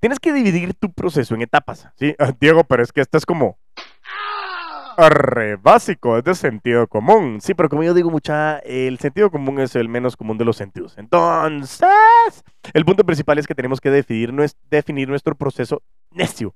Tienes 0.00 0.18
que 0.18 0.32
dividir 0.32 0.74
tu 0.74 0.92
proceso 0.92 1.34
en 1.34 1.42
etapas, 1.42 1.88
¿sí? 1.96 2.14
Ah, 2.18 2.32
Diego, 2.38 2.64
pero 2.64 2.82
es 2.82 2.92
que 2.92 3.00
esto 3.00 3.16
es 3.16 3.24
como 3.24 3.58
re 4.96 5.56
básico, 5.56 6.18
es 6.18 6.24
de 6.24 6.34
sentido 6.34 6.86
común. 6.86 7.40
Sí, 7.40 7.54
pero 7.54 7.68
como 7.68 7.82
yo 7.82 7.94
digo 7.94 8.10
mucha, 8.10 8.58
el 8.58 8.98
sentido 8.98 9.30
común 9.30 9.60
es 9.60 9.74
el 9.76 9.88
menos 9.88 10.16
común 10.16 10.38
de 10.38 10.44
los 10.44 10.56
sentidos. 10.56 10.96
Entonces, 10.98 12.44
el 12.72 12.84
punto 12.84 13.04
principal 13.04 13.38
es 13.38 13.46
que 13.46 13.54
tenemos 13.54 13.80
que 13.80 13.90
definir, 13.90 14.32
definir 14.70 15.08
nuestro 15.08 15.34
proceso 15.34 15.82
necio, 16.10 16.54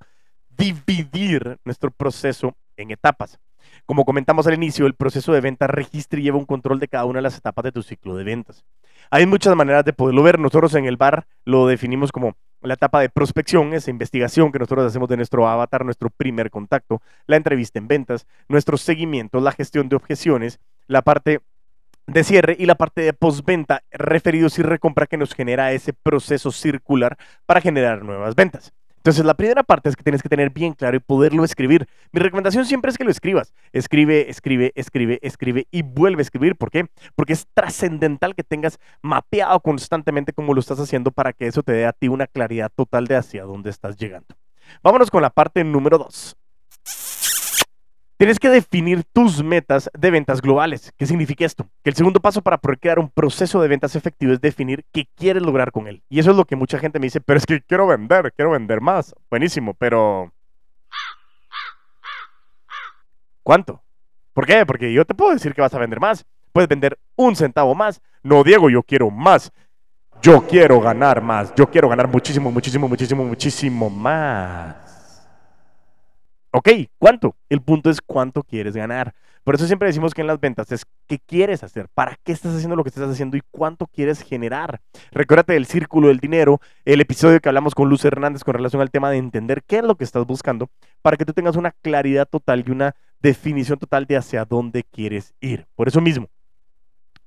dividir 0.51 1.59
nuestro 1.65 1.91
proceso 1.91 2.57
en 2.77 2.91
etapas. 2.91 3.39
Como 3.87 4.05
comentamos 4.05 4.47
al 4.47 4.55
inicio, 4.55 4.87
el 4.87 4.95
proceso 4.95 5.33
de 5.33 5.41
venta 5.41 5.67
registra 5.67 6.21
y 6.21 6.23
lleva 6.23 6.39
un 6.39 6.45
control 6.45 6.79
de 6.79 6.89
cada 6.89 7.05
una 7.05 7.19
de 7.19 7.23
las 7.23 7.37
etapas 7.37 7.65
de 7.65 7.73
tu 7.73 7.83
ciclo 7.83 8.17
de 8.17 8.25
ventas. 8.25 8.65
Hay 9.11 9.27
muchas 9.27 9.57
maneras 9.57 9.85
de 9.85 9.93
poderlo 9.93 10.23
ver. 10.23 10.39
Nosotros 10.39 10.75
en 10.75 10.85
el 10.85 10.97
bar 10.97 11.27
lo 11.45 11.67
definimos 11.67 12.13
como 12.13 12.37
la 12.61 12.75
etapa 12.75 13.01
de 13.01 13.09
prospección, 13.09 13.73
esa 13.73 13.91
investigación 13.91 14.51
que 14.53 14.59
nosotros 14.59 14.87
hacemos 14.87 15.09
de 15.09 15.17
nuestro 15.17 15.49
avatar, 15.49 15.85
nuestro 15.85 16.11
primer 16.11 16.51
contacto, 16.51 17.01
la 17.27 17.37
entrevista 17.37 17.79
en 17.79 17.89
ventas, 17.89 18.27
nuestro 18.49 18.77
seguimiento, 18.77 19.41
la 19.41 19.53
gestión 19.53 19.89
de 19.89 19.97
objeciones, 19.97 20.59
la 20.87 21.03
parte 21.03 21.41
de 22.07 22.25
cierre 22.25 22.57
y 22.59 22.67
la 22.67 22.75
parte 22.75 23.03
de 23.03 23.13
postventa, 23.13 23.83
referidos 23.91 24.59
y 24.59 24.63
recompra 24.63 25.07
que 25.07 25.19
nos 25.19 25.35
genera 25.35 25.73
ese 25.73 25.93
proceso 25.93 26.51
circular 26.51 27.17
para 27.47 27.61
generar 27.61 28.03
nuevas 28.03 28.35
ventas. 28.35 28.73
Entonces, 28.99 29.25
la 29.25 29.35
primera 29.35 29.63
parte 29.63 29.89
es 29.89 29.97
que 29.97 30.03
tienes 30.03 30.23
que 30.23 30.29
tener 30.29 30.51
bien 30.51 30.75
claro 30.75 30.97
y 30.97 31.01
poderlo 31.01 31.45
escribir. 31.45 31.89
Mi 32.13 32.21
recomendación 32.21 32.67
siempre 32.67 32.91
es 32.91 32.99
que 32.99 33.05
lo 33.05 33.11
escribas. 33.11 33.55
Escribe, 33.73 34.29
escribe, 34.29 34.73
escribe, 34.75 35.19
escribe 35.23 35.67
y 35.71 35.83
vuelve 35.83 36.21
a 36.21 36.23
escribir. 36.23 36.57
¿Por 36.57 36.71
qué? 36.71 36.87
Porque 37.15 37.33
es 37.33 37.47
trascendental 37.55 38.35
que 38.35 38.45
tengas 38.45 38.79
mapeado 39.03 39.61
constantemente 39.61 40.33
cómo 40.33 40.55
lo 40.55 40.61
estás 40.61 40.79
haciendo 40.81 41.11
para 41.11 41.33
que 41.33 41.47
eso 41.47 41.63
te 41.63 41.73
dé 41.73 41.87
a 41.87 41.93
ti 41.93 42.09
una 42.09 42.27
claridad 42.27 42.71
total 42.75 43.07
de 43.07 43.17
hacia 43.17 43.45
dónde 43.45 43.71
estás 43.71 43.97
llegando. 43.97 44.37
Vámonos 44.83 45.11
con 45.11 45.23
la 45.23 45.31
parte 45.31 45.65
número 45.65 45.99
dos. 45.99 46.38
Tienes 48.19 48.41
que 48.41 48.49
definir 48.49 49.05
tus 49.05 49.45
metas 49.45 49.89
de 49.97 50.11
ventas 50.11 50.43
globales. 50.43 50.93
¿Qué 50.99 51.07
significa 51.07 51.45
esto? 51.45 51.69
Que 51.85 51.91
el 51.91 51.95
segundo 51.97 52.19
paso 52.19 52.43
para 52.43 52.59
poder 52.59 52.81
crear 52.81 52.99
un 52.99 53.09
proceso 53.09 53.63
de 53.63 53.69
ventas 53.69 53.95
efectivo 53.95 54.33
es 54.33 54.41
definir 54.41 54.85
qué 54.93 55.07
quieres 55.15 55.41
lograr 55.45 55.71
con 55.71 55.87
él. 55.87 56.03
Y 56.09 56.19
eso 56.19 56.33
es 56.33 56.37
lo 56.37 56.45
que 56.45 56.57
mucha 56.57 56.81
gente 56.81 56.99
me 56.99 57.07
dice, 57.07 57.21
pero 57.21 57.39
es 57.39 57.47
que 57.47 57.61
quiero 57.61 57.87
vender, 57.87 58.33
quiero 58.35 58.51
vender 58.51 58.81
más. 58.81 59.15
Buenísimo, 59.31 59.73
pero... 59.73 60.33
¿Cuánto? 63.45 63.85
¿Por 64.33 64.47
qué? 64.47 64.67
Porque 64.67 64.93
yo 64.93 65.05
te 65.05 65.15
puedo 65.15 65.33
decir 65.33 65.55
que 65.55 65.63
vas 65.63 65.75
a 65.75 65.79
vender 65.79 66.01
más. 66.01 66.27
Puedes 66.51 66.69
vender 66.69 66.99
un 67.15 67.37
centavo 67.37 67.77
más. 67.77 68.03
No, 68.25 68.43
Diego, 68.43 68.69
yo 68.69 68.83
quiero 68.83 69.13
más. 69.13 69.53
Yo 70.21 70.45
quiero 70.45 70.81
ganar 70.81 71.23
más. 71.23 71.55
Yo 71.55 71.71
quiero 71.71 71.89
ganar 71.89 72.09
muchísimo, 72.09 72.51
muchísimo, 72.51 72.89
muchísimo, 72.89 73.25
muchísimo 73.25 73.89
más. 73.89 74.88
Ok, 76.51 76.71
¿cuánto? 76.99 77.37
El 77.51 77.61
punto 77.61 77.91
es 77.91 78.01
cuánto 78.01 78.43
quieres 78.43 78.75
ganar. 78.75 79.15
Por 79.45 79.55
eso 79.55 79.67
siempre 79.67 79.89
decimos 79.89 80.15
que 80.15 80.23
en 80.23 80.27
las 80.27 80.41
ventas 80.41 80.73
es 80.73 80.87
qué 81.07 81.19
quieres 81.19 81.63
hacer, 81.63 81.89
para 81.95 82.19
qué 82.23 82.33
estás 82.33 82.55
haciendo 82.55 82.77
lo 82.77 82.85
que 82.85 82.89
estás 82.89 83.09
haciendo 83.09 83.37
y 83.37 83.43
cuánto 83.51 83.87
quieres 83.87 84.23
generar. 84.23 84.81
Recuérdate 85.11 85.55
del 85.55 85.67
círculo 85.67 86.09
del 86.09 86.21
dinero, 86.21 86.61
el 86.85 87.01
episodio 87.01 87.41
que 87.41 87.49
hablamos 87.49 87.75
con 87.75 87.89
Luz 87.89 88.05
Hernández 88.05 88.45
con 88.45 88.55
relación 88.55 88.83
al 88.83 88.91
tema 88.91 89.11
de 89.11 89.19
entender 89.19 89.63
qué 89.67 89.79
es 89.79 89.85
lo 89.85 89.97
que 89.97 90.05
estás 90.05 90.27
buscando, 90.27 90.71
para 91.03 91.17
que 91.17 91.25
tú 91.25 91.33
tengas 91.33 91.57
una 91.57 91.73
claridad 91.83 92.29
total 92.29 92.65
y 92.67 92.71
una 92.71 92.95
definición 93.21 93.79
total 93.79 94.07
de 94.07 94.17
hacia 94.17 94.45
dónde 94.45 94.85
quieres 94.85 95.35
ir. 95.41 95.67
Por 95.75 95.89
eso 95.89 96.01
mismo, 96.01 96.29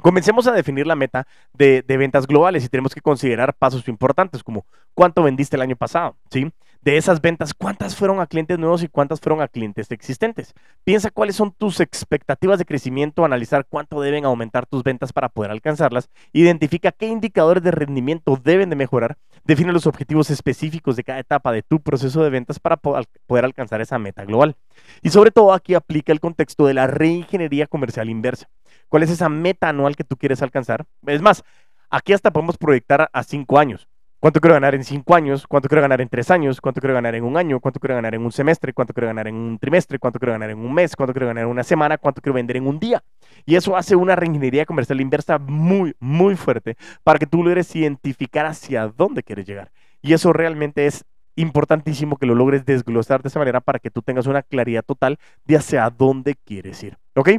Comencemos 0.01 0.47
a 0.47 0.51
definir 0.51 0.87
la 0.87 0.95
meta 0.95 1.27
de, 1.53 1.83
de, 1.87 1.97
ventas 1.97 2.25
globales 2.25 2.65
y 2.65 2.69
tenemos 2.69 2.95
que 2.95 3.01
considerar 3.01 3.53
pasos 3.53 3.87
importantes 3.87 4.43
como 4.43 4.65
cuánto 4.95 5.21
vendiste 5.21 5.55
el 5.55 5.61
año 5.61 5.75
pasado, 5.75 6.17
¿sí? 6.31 6.51
De 6.81 6.97
esas 6.97 7.21
ventas, 7.21 7.53
cuántas 7.53 7.95
fueron 7.95 8.19
a 8.19 8.27
clientes 8.27 8.57
nuevos 8.57 8.81
y 8.81 8.87
cuántas 8.87 9.19
fueron 9.19 9.41
a 9.41 9.47
clientes 9.47 9.91
existentes. 9.91 10.53
Piensa 10.83 11.11
cuáles 11.11 11.35
son 11.35 11.51
tus 11.51 11.79
expectativas 11.79 12.57
de 12.57 12.65
crecimiento, 12.65 13.23
analizar 13.23 13.65
cuánto 13.69 14.01
deben 14.01 14.25
aumentar 14.25 14.65
tus 14.65 14.83
ventas 14.83 15.13
para 15.13 15.29
poder 15.29 15.51
alcanzarlas, 15.51 16.09
identifica 16.33 16.91
qué 16.91 17.07
indicadores 17.07 17.63
de 17.63 17.71
rendimiento 17.71 18.39
deben 18.43 18.69
de 18.69 18.75
mejorar, 18.75 19.17
define 19.43 19.73
los 19.73 19.85
objetivos 19.85 20.29
específicos 20.31 20.95
de 20.95 21.03
cada 21.03 21.19
etapa 21.19 21.51
de 21.51 21.61
tu 21.61 21.81
proceso 21.81 22.23
de 22.23 22.29
ventas 22.31 22.59
para 22.59 22.77
poder 22.77 23.45
alcanzar 23.45 23.81
esa 23.81 23.99
meta 23.99 24.25
global. 24.25 24.55
Y 25.03 25.09
sobre 25.09 25.31
todo 25.31 25.53
aquí 25.53 25.75
aplica 25.75 26.11
el 26.11 26.19
contexto 26.19 26.65
de 26.65 26.73
la 26.73 26.87
reingeniería 26.87 27.67
comercial 27.67 28.09
inversa. 28.09 28.49
¿Cuál 28.89 29.03
es 29.03 29.11
esa 29.11 29.29
meta 29.29 29.69
anual 29.69 29.95
que 29.95 30.03
tú 30.03 30.17
quieres 30.17 30.41
alcanzar? 30.41 30.85
Es 31.05 31.21
más, 31.21 31.43
aquí 31.89 32.13
hasta 32.13 32.31
podemos 32.31 32.57
proyectar 32.57 33.09
a 33.13 33.23
cinco 33.23 33.59
años. 33.59 33.87
¿Cuánto 34.21 34.39
quiero 34.39 34.53
ganar 34.53 34.75
en 34.75 34.83
cinco 34.83 35.15
años? 35.15 35.47
¿Cuánto 35.47 35.67
quiero 35.67 35.81
ganar 35.81 35.99
en 35.99 36.07
tres 36.07 36.29
años? 36.29 36.61
¿Cuánto 36.61 36.79
quiero 36.79 36.93
ganar 36.93 37.15
en 37.15 37.23
un 37.23 37.37
año? 37.37 37.59
¿Cuánto 37.59 37.79
quiero 37.79 37.95
ganar 37.95 38.13
en 38.13 38.23
un 38.23 38.31
semestre? 38.31 38.71
¿Cuánto 38.71 38.93
quiero 38.93 39.07
ganar 39.07 39.27
en 39.27 39.33
un 39.33 39.57
trimestre? 39.57 39.97
¿Cuánto 39.97 40.19
quiero 40.19 40.33
ganar 40.33 40.51
en 40.51 40.59
un 40.59 40.71
mes? 40.71 40.95
¿Cuánto 40.95 41.11
quiero 41.11 41.25
ganar 41.25 41.45
en 41.45 41.49
una 41.49 41.63
semana? 41.63 41.97
¿Cuánto 41.97 42.21
quiero 42.21 42.35
vender 42.35 42.57
en 42.57 42.67
un 42.67 42.79
día? 42.79 43.03
Y 43.47 43.55
eso 43.55 43.75
hace 43.75 43.95
una 43.95 44.15
reingeniería 44.15 44.67
comercial 44.67 45.01
inversa 45.01 45.39
muy, 45.39 45.95
muy 45.99 46.35
fuerte 46.35 46.77
para 47.03 47.17
que 47.17 47.25
tú 47.25 47.43
logres 47.43 47.75
identificar 47.75 48.45
hacia 48.45 48.89
dónde 48.89 49.23
quieres 49.23 49.47
llegar. 49.47 49.71
Y 50.03 50.13
eso 50.13 50.31
realmente 50.33 50.85
es 50.85 51.03
importantísimo 51.35 52.17
que 52.17 52.27
lo 52.27 52.35
logres 52.35 52.63
desglosar 52.63 53.23
de 53.23 53.29
esa 53.29 53.39
manera 53.39 53.59
para 53.59 53.79
que 53.79 53.89
tú 53.89 54.03
tengas 54.03 54.27
una 54.27 54.43
claridad 54.43 54.83
total 54.83 55.17
de 55.45 55.57
hacia 55.57 55.89
dónde 55.89 56.35
quieres 56.35 56.83
ir. 56.83 56.95
¿Ok? 57.15 57.29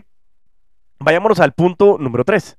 Vayámonos 0.99 1.39
al 1.39 1.53
punto 1.53 1.97
número 2.01 2.25
tres. 2.25 2.59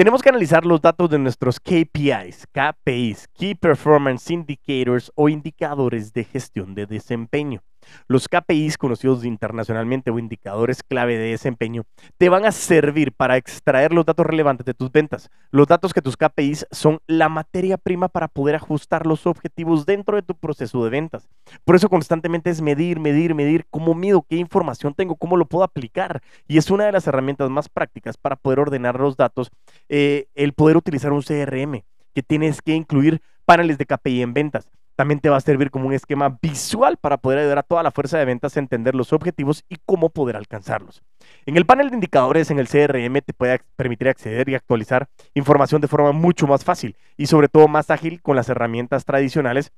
Tenemos 0.00 0.22
que 0.22 0.30
analizar 0.30 0.64
los 0.64 0.80
datos 0.80 1.10
de 1.10 1.18
nuestros 1.18 1.60
KPIs, 1.60 2.46
KPIs, 2.52 3.28
Key 3.34 3.54
Performance 3.54 4.32
Indicators 4.32 5.12
o 5.14 5.28
indicadores 5.28 6.14
de 6.14 6.24
gestión 6.24 6.74
de 6.74 6.86
desempeño. 6.86 7.60
Los 8.06 8.28
KPIs, 8.28 8.78
conocidos 8.78 9.24
internacionalmente 9.24 10.10
o 10.10 10.18
indicadores 10.18 10.82
clave 10.82 11.18
de 11.18 11.30
desempeño, 11.30 11.84
te 12.18 12.28
van 12.28 12.44
a 12.44 12.52
servir 12.52 13.12
para 13.12 13.36
extraer 13.36 13.92
los 13.92 14.06
datos 14.06 14.26
relevantes 14.26 14.66
de 14.66 14.74
tus 14.74 14.90
ventas. 14.90 15.30
Los 15.50 15.66
datos 15.66 15.92
que 15.92 16.02
tus 16.02 16.16
KPIs 16.16 16.66
son 16.70 17.00
la 17.06 17.28
materia 17.28 17.76
prima 17.76 18.08
para 18.08 18.28
poder 18.28 18.56
ajustar 18.56 19.06
los 19.06 19.26
objetivos 19.26 19.86
dentro 19.86 20.16
de 20.16 20.22
tu 20.22 20.34
proceso 20.34 20.84
de 20.84 20.90
ventas. 20.90 21.28
Por 21.64 21.76
eso 21.76 21.88
constantemente 21.88 22.50
es 22.50 22.60
medir, 22.60 23.00
medir, 23.00 23.34
medir 23.34 23.66
cómo 23.70 23.94
mido, 23.94 24.22
qué 24.28 24.36
información 24.36 24.94
tengo, 24.94 25.16
cómo 25.16 25.36
lo 25.36 25.46
puedo 25.46 25.64
aplicar. 25.64 26.22
Y 26.48 26.58
es 26.58 26.70
una 26.70 26.86
de 26.86 26.92
las 26.92 27.06
herramientas 27.06 27.50
más 27.50 27.68
prácticas 27.68 28.16
para 28.16 28.36
poder 28.36 28.60
ordenar 28.60 28.98
los 28.98 29.16
datos, 29.16 29.50
eh, 29.88 30.26
el 30.34 30.52
poder 30.52 30.76
utilizar 30.76 31.12
un 31.12 31.22
CRM 31.22 31.84
que 32.14 32.22
tienes 32.22 32.60
que 32.62 32.74
incluir 32.74 33.20
paneles 33.44 33.78
de 33.78 33.86
KPI 33.86 34.22
en 34.22 34.34
ventas. 34.34 34.68
También 35.00 35.20
te 35.20 35.30
va 35.30 35.38
a 35.38 35.40
servir 35.40 35.70
como 35.70 35.86
un 35.86 35.94
esquema 35.94 36.36
visual 36.42 36.98
para 36.98 37.16
poder 37.16 37.38
ayudar 37.38 37.56
a 37.56 37.62
toda 37.62 37.82
la 37.82 37.90
fuerza 37.90 38.18
de 38.18 38.26
ventas 38.26 38.54
a 38.54 38.60
entender 38.60 38.94
los 38.94 39.14
objetivos 39.14 39.64
y 39.70 39.78
cómo 39.86 40.10
poder 40.10 40.36
alcanzarlos. 40.36 41.02
En 41.46 41.56
el 41.56 41.64
panel 41.64 41.88
de 41.88 41.94
indicadores 41.94 42.50
en 42.50 42.58
el 42.58 42.68
CRM 42.68 43.22
te 43.22 43.32
puede 43.32 43.62
permitir 43.76 44.10
acceder 44.10 44.50
y 44.50 44.56
actualizar 44.56 45.08
información 45.32 45.80
de 45.80 45.88
forma 45.88 46.12
mucho 46.12 46.46
más 46.46 46.64
fácil 46.64 46.96
y 47.16 47.28
sobre 47.28 47.48
todo 47.48 47.66
más 47.66 47.88
ágil 47.88 48.20
con 48.20 48.36
las 48.36 48.50
herramientas 48.50 49.06
tradicionales 49.06 49.72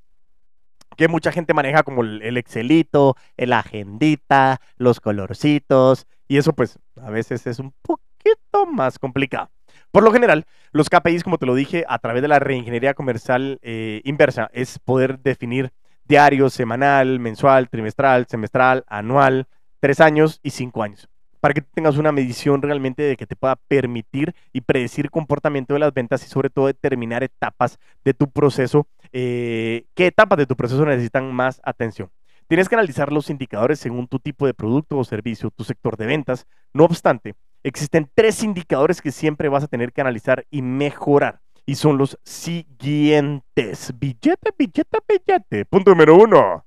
que 0.96 1.06
mucha 1.06 1.30
gente 1.30 1.54
maneja 1.54 1.84
como 1.84 2.02
el 2.02 2.36
Excelito, 2.36 3.16
el 3.36 3.52
agendita, 3.52 4.60
los 4.76 4.98
colorcitos 4.98 6.08
y 6.26 6.38
eso 6.38 6.52
pues 6.52 6.80
a 7.00 7.10
veces 7.10 7.46
es 7.46 7.60
un 7.60 7.72
poquito 7.80 8.66
más 8.66 8.98
complicado. 8.98 9.50
Por 9.90 10.02
lo 10.02 10.12
general, 10.12 10.46
los 10.72 10.88
KPIs, 10.88 11.24
como 11.24 11.38
te 11.38 11.46
lo 11.46 11.54
dije, 11.54 11.84
a 11.88 11.98
través 11.98 12.22
de 12.22 12.28
la 12.28 12.38
reingeniería 12.38 12.94
comercial 12.94 13.58
eh, 13.62 14.00
inversa, 14.04 14.48
es 14.52 14.78
poder 14.78 15.18
definir 15.18 15.72
diario, 16.04 16.50
semanal, 16.50 17.20
mensual, 17.20 17.68
trimestral, 17.68 18.26
semestral, 18.26 18.84
anual, 18.86 19.46
tres 19.80 20.00
años 20.00 20.40
y 20.42 20.50
cinco 20.50 20.82
años. 20.82 21.08
Para 21.40 21.54
que 21.54 21.60
tengas 21.60 21.96
una 21.96 22.12
medición 22.12 22.62
realmente 22.62 23.02
de 23.02 23.16
que 23.16 23.26
te 23.26 23.34
pueda 23.34 23.56
permitir 23.56 24.34
y 24.52 24.60
predecir 24.60 25.10
comportamiento 25.10 25.74
de 25.74 25.80
las 25.80 25.92
ventas 25.92 26.24
y 26.24 26.28
sobre 26.28 26.50
todo 26.50 26.66
determinar 26.66 27.22
etapas 27.24 27.78
de 28.04 28.14
tu 28.14 28.30
proceso, 28.30 28.86
eh, 29.12 29.86
qué 29.94 30.06
etapas 30.06 30.38
de 30.38 30.46
tu 30.46 30.56
proceso 30.56 30.84
necesitan 30.86 31.32
más 31.32 31.60
atención. 31.64 32.10
Tienes 32.46 32.68
que 32.68 32.74
analizar 32.74 33.12
los 33.12 33.30
indicadores 33.30 33.80
según 33.80 34.06
tu 34.08 34.18
tipo 34.18 34.46
de 34.46 34.54
producto 34.54 34.98
o 34.98 35.04
servicio, 35.04 35.50
tu 35.50 35.64
sector 35.64 35.96
de 35.96 36.06
ventas. 36.06 36.46
No 36.72 36.84
obstante, 36.84 37.34
existen 37.62 38.10
tres 38.14 38.42
indicadores 38.42 39.00
que 39.00 39.12
siempre 39.12 39.48
vas 39.48 39.64
a 39.64 39.68
tener 39.68 39.92
que 39.92 40.00
analizar 40.00 40.46
y 40.50 40.62
mejorar. 40.62 41.40
Y 41.64 41.76
son 41.76 41.96
los 41.96 42.18
siguientes. 42.24 43.92
Billete, 43.98 44.50
billete, 44.58 44.98
billete. 45.08 45.64
Punto 45.66 45.90
número 45.90 46.16
uno. 46.16 46.64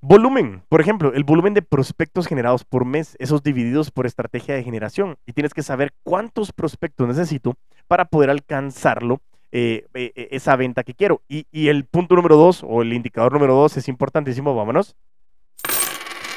Volumen. 0.00 0.62
Por 0.68 0.80
ejemplo, 0.80 1.12
el 1.12 1.24
volumen 1.24 1.54
de 1.54 1.62
prospectos 1.62 2.26
generados 2.26 2.64
por 2.64 2.84
mes, 2.84 3.14
esos 3.20 3.42
divididos 3.42 3.90
por 3.90 4.06
estrategia 4.06 4.54
de 4.54 4.64
generación. 4.64 5.16
Y 5.26 5.32
tienes 5.32 5.54
que 5.54 5.62
saber 5.62 5.92
cuántos 6.02 6.52
prospectos 6.52 7.06
necesito 7.06 7.54
para 7.86 8.06
poder 8.06 8.30
alcanzarlo, 8.30 9.20
eh, 9.52 9.86
eh, 9.94 10.28
esa 10.30 10.56
venta 10.56 10.82
que 10.82 10.94
quiero. 10.94 11.22
Y 11.28 11.68
el 11.68 11.84
punto 11.84 12.16
número 12.16 12.36
dos, 12.36 12.64
o 12.66 12.80
el 12.80 12.94
indicador 12.94 13.34
número 13.34 13.54
dos, 13.54 13.76
es 13.76 13.86
importantísimo. 13.86 14.54
Vámonos 14.54 14.96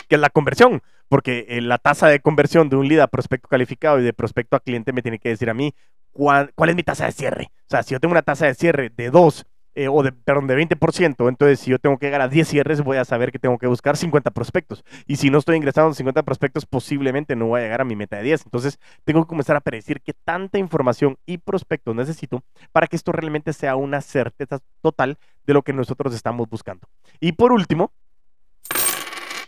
que 0.08 0.16
es 0.16 0.22
la 0.22 0.30
conversión, 0.30 0.82
porque 1.08 1.46
eh, 1.50 1.62
la 1.62 1.78
tasa 1.78 2.08
de 2.08 2.20
conversión 2.20 2.70
de 2.70 2.76
un 2.76 2.88
lead 2.88 3.02
a 3.02 3.08
prospecto 3.08 3.48
calificado 3.48 4.00
y 4.00 4.04
de 4.04 4.14
prospecto 4.14 4.56
a 4.56 4.60
cliente 4.60 4.94
me 4.94 5.02
tiene 5.02 5.20
que 5.20 5.30
decir 5.30 5.50
a 5.50 5.54
mí 5.54 5.74
cuál, 6.12 6.52
es 6.68 6.76
mi 6.76 6.84
tasa 6.84 7.06
de 7.06 7.12
cierre. 7.12 7.52
O 7.62 7.70
sea, 7.70 7.84
si 7.84 7.94
yo 7.94 8.00
tengo 8.00 8.14
una 8.14 8.22
tasa 8.22 8.46
de 8.46 8.56
cierre 8.56 8.90
de 8.90 9.10
2, 9.10 9.46
eh, 9.78 9.90
o 9.90 10.04
de, 10.04 10.14
perdón, 10.14 10.48
de 10.48 10.56
20%, 10.56 11.28
entonces 11.28 11.60
si 11.60 11.70
yo 11.70 11.80
tengo 11.80 11.98
que 11.98 12.06
llegar 12.06 12.22
a 12.22 12.30
10 12.30 12.48
cierres, 12.48 12.82
voy 12.82 12.96
a 12.96 13.04
saber 13.04 13.34
que 13.34 13.40
tengo 13.40 13.58
que 13.58 13.68
buscar 13.68 13.98
50 13.98 14.32
prospectos. 14.32 14.86
Y 15.06 15.18
si 15.18 15.30
no 15.30 15.38
estoy 15.38 15.58
ingresando 15.58 15.94
50 15.94 16.24
prospectos, 16.24 16.66
posiblemente 16.66 17.36
no 17.36 17.48
voy 17.48 17.60
a 17.60 17.64
llegar 17.64 17.82
a 17.82 17.84
mi 17.84 17.98
meta 17.98 18.16
de 18.16 18.24
10. 18.24 18.46
Entonces, 18.46 18.80
tengo 19.04 19.24
que 19.24 19.28
comenzar 19.28 19.58
a 19.58 19.60
predecir 19.60 20.02
qué 20.02 20.14
tanta 20.14 20.58
información 20.58 21.18
y 21.26 21.40
prospectos 21.40 21.94
necesito 21.94 22.42
para 22.72 22.88
que 22.88 22.96
esto 22.96 23.12
realmente 23.12 23.52
sea 23.52 23.76
una 23.76 24.00
certeza 24.00 24.60
total 24.82 25.18
de 25.46 25.54
lo 25.54 25.62
que 25.62 25.74
nosotros 25.74 26.16
estamos 26.16 26.50
buscando. 26.50 26.88
Y 27.20 27.34
por 27.34 27.52
último, 27.52 27.92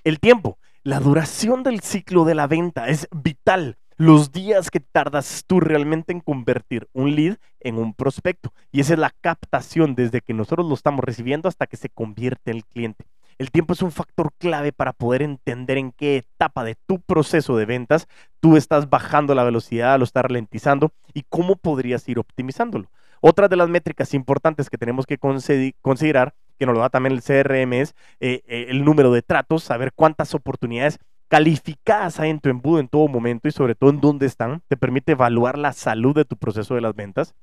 el 0.07 0.21
tiempo, 0.21 0.57
la 0.83 1.01
duración 1.01 1.63
del 1.63 1.81
ciclo 1.81 2.23
de 2.23 2.33
la 2.33 2.47
venta 2.47 2.87
es 2.87 3.09
vital. 3.11 3.77
Los 3.97 4.31
días 4.31 4.71
que 4.71 4.79
tardas 4.79 5.43
tú 5.45 5.59
realmente 5.59 6.13
en 6.13 6.21
convertir 6.21 6.87
un 6.93 7.13
lead 7.13 7.35
en 7.59 7.77
un 7.77 7.93
prospecto. 7.93 8.53
Y 8.71 8.79
esa 8.79 8.93
es 8.93 8.99
la 8.99 9.11
captación 9.19 9.95
desde 9.95 10.21
que 10.21 10.33
nosotros 10.33 10.65
lo 10.65 10.75
estamos 10.75 11.03
recibiendo 11.03 11.49
hasta 11.49 11.67
que 11.67 11.75
se 11.75 11.89
convierte 11.89 12.51
en 12.51 12.57
el 12.57 12.65
cliente. 12.65 13.05
El 13.37 13.51
tiempo 13.51 13.73
es 13.73 13.81
un 13.81 13.91
factor 13.91 14.31
clave 14.37 14.71
para 14.71 14.93
poder 14.93 15.23
entender 15.23 15.77
en 15.77 15.91
qué 15.91 16.15
etapa 16.15 16.63
de 16.63 16.75
tu 16.85 17.01
proceso 17.01 17.57
de 17.57 17.65
ventas 17.65 18.07
tú 18.39 18.55
estás 18.55 18.89
bajando 18.89 19.35
la 19.35 19.43
velocidad, 19.43 19.99
lo 19.99 20.05
estás 20.05 20.23
ralentizando 20.23 20.93
y 21.13 21.23
cómo 21.27 21.57
podrías 21.57 22.07
ir 22.07 22.17
optimizándolo. 22.17 22.89
Otra 23.19 23.49
de 23.49 23.57
las 23.57 23.67
métricas 23.67 24.13
importantes 24.13 24.69
que 24.69 24.77
tenemos 24.77 25.05
que 25.05 25.17
considerar 25.17 26.33
que 26.57 26.65
nos 26.65 26.75
lo 26.75 26.81
da 26.81 26.89
también 26.89 27.13
el 27.13 27.21
CRM, 27.21 27.73
es 27.73 27.95
eh, 28.19 28.41
eh, 28.47 28.67
el 28.69 28.83
número 28.83 29.11
de 29.11 29.21
tratos, 29.21 29.63
saber 29.63 29.93
cuántas 29.93 30.33
oportunidades 30.33 30.99
calificadas 31.27 32.19
hay 32.19 32.29
en 32.29 32.39
tu 32.39 32.49
embudo 32.49 32.79
en 32.79 32.87
todo 32.87 33.07
momento 33.07 33.47
y 33.47 33.51
sobre 33.51 33.75
todo 33.75 33.89
en 33.89 33.99
dónde 33.99 34.25
están, 34.25 34.61
te 34.67 34.77
permite 34.77 35.13
evaluar 35.13 35.57
la 35.57 35.73
salud 35.73 36.15
de 36.15 36.25
tu 36.25 36.37
proceso 36.37 36.75
de 36.75 36.81
las 36.81 36.95
ventas. 36.95 37.35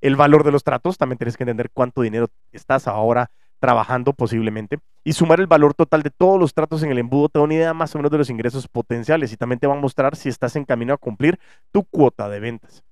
El 0.00 0.16
valor 0.16 0.44
de 0.44 0.52
los 0.52 0.64
tratos, 0.64 0.98
también 0.98 1.18
tienes 1.18 1.36
que 1.36 1.44
entender 1.44 1.70
cuánto 1.72 2.02
dinero 2.02 2.28
estás 2.52 2.86
ahora 2.86 3.30
trabajando 3.60 4.14
posiblemente 4.14 4.78
y 5.04 5.12
sumar 5.12 5.40
el 5.40 5.46
valor 5.46 5.74
total 5.74 6.02
de 6.02 6.10
todos 6.10 6.40
los 6.40 6.54
tratos 6.54 6.82
en 6.82 6.90
el 6.90 6.98
embudo 6.98 7.28
te 7.28 7.38
da 7.38 7.44
una 7.44 7.54
idea 7.54 7.74
más 7.74 7.94
o 7.94 7.98
menos 7.98 8.10
de 8.10 8.18
los 8.18 8.30
ingresos 8.30 8.66
potenciales 8.68 9.32
y 9.32 9.36
también 9.36 9.58
te 9.58 9.66
va 9.66 9.74
a 9.74 9.80
mostrar 9.80 10.16
si 10.16 10.28
estás 10.28 10.56
en 10.56 10.64
camino 10.64 10.94
a 10.94 10.98
cumplir 10.98 11.38
tu 11.70 11.84
cuota 11.84 12.28
de 12.28 12.40
ventas. 12.40 12.82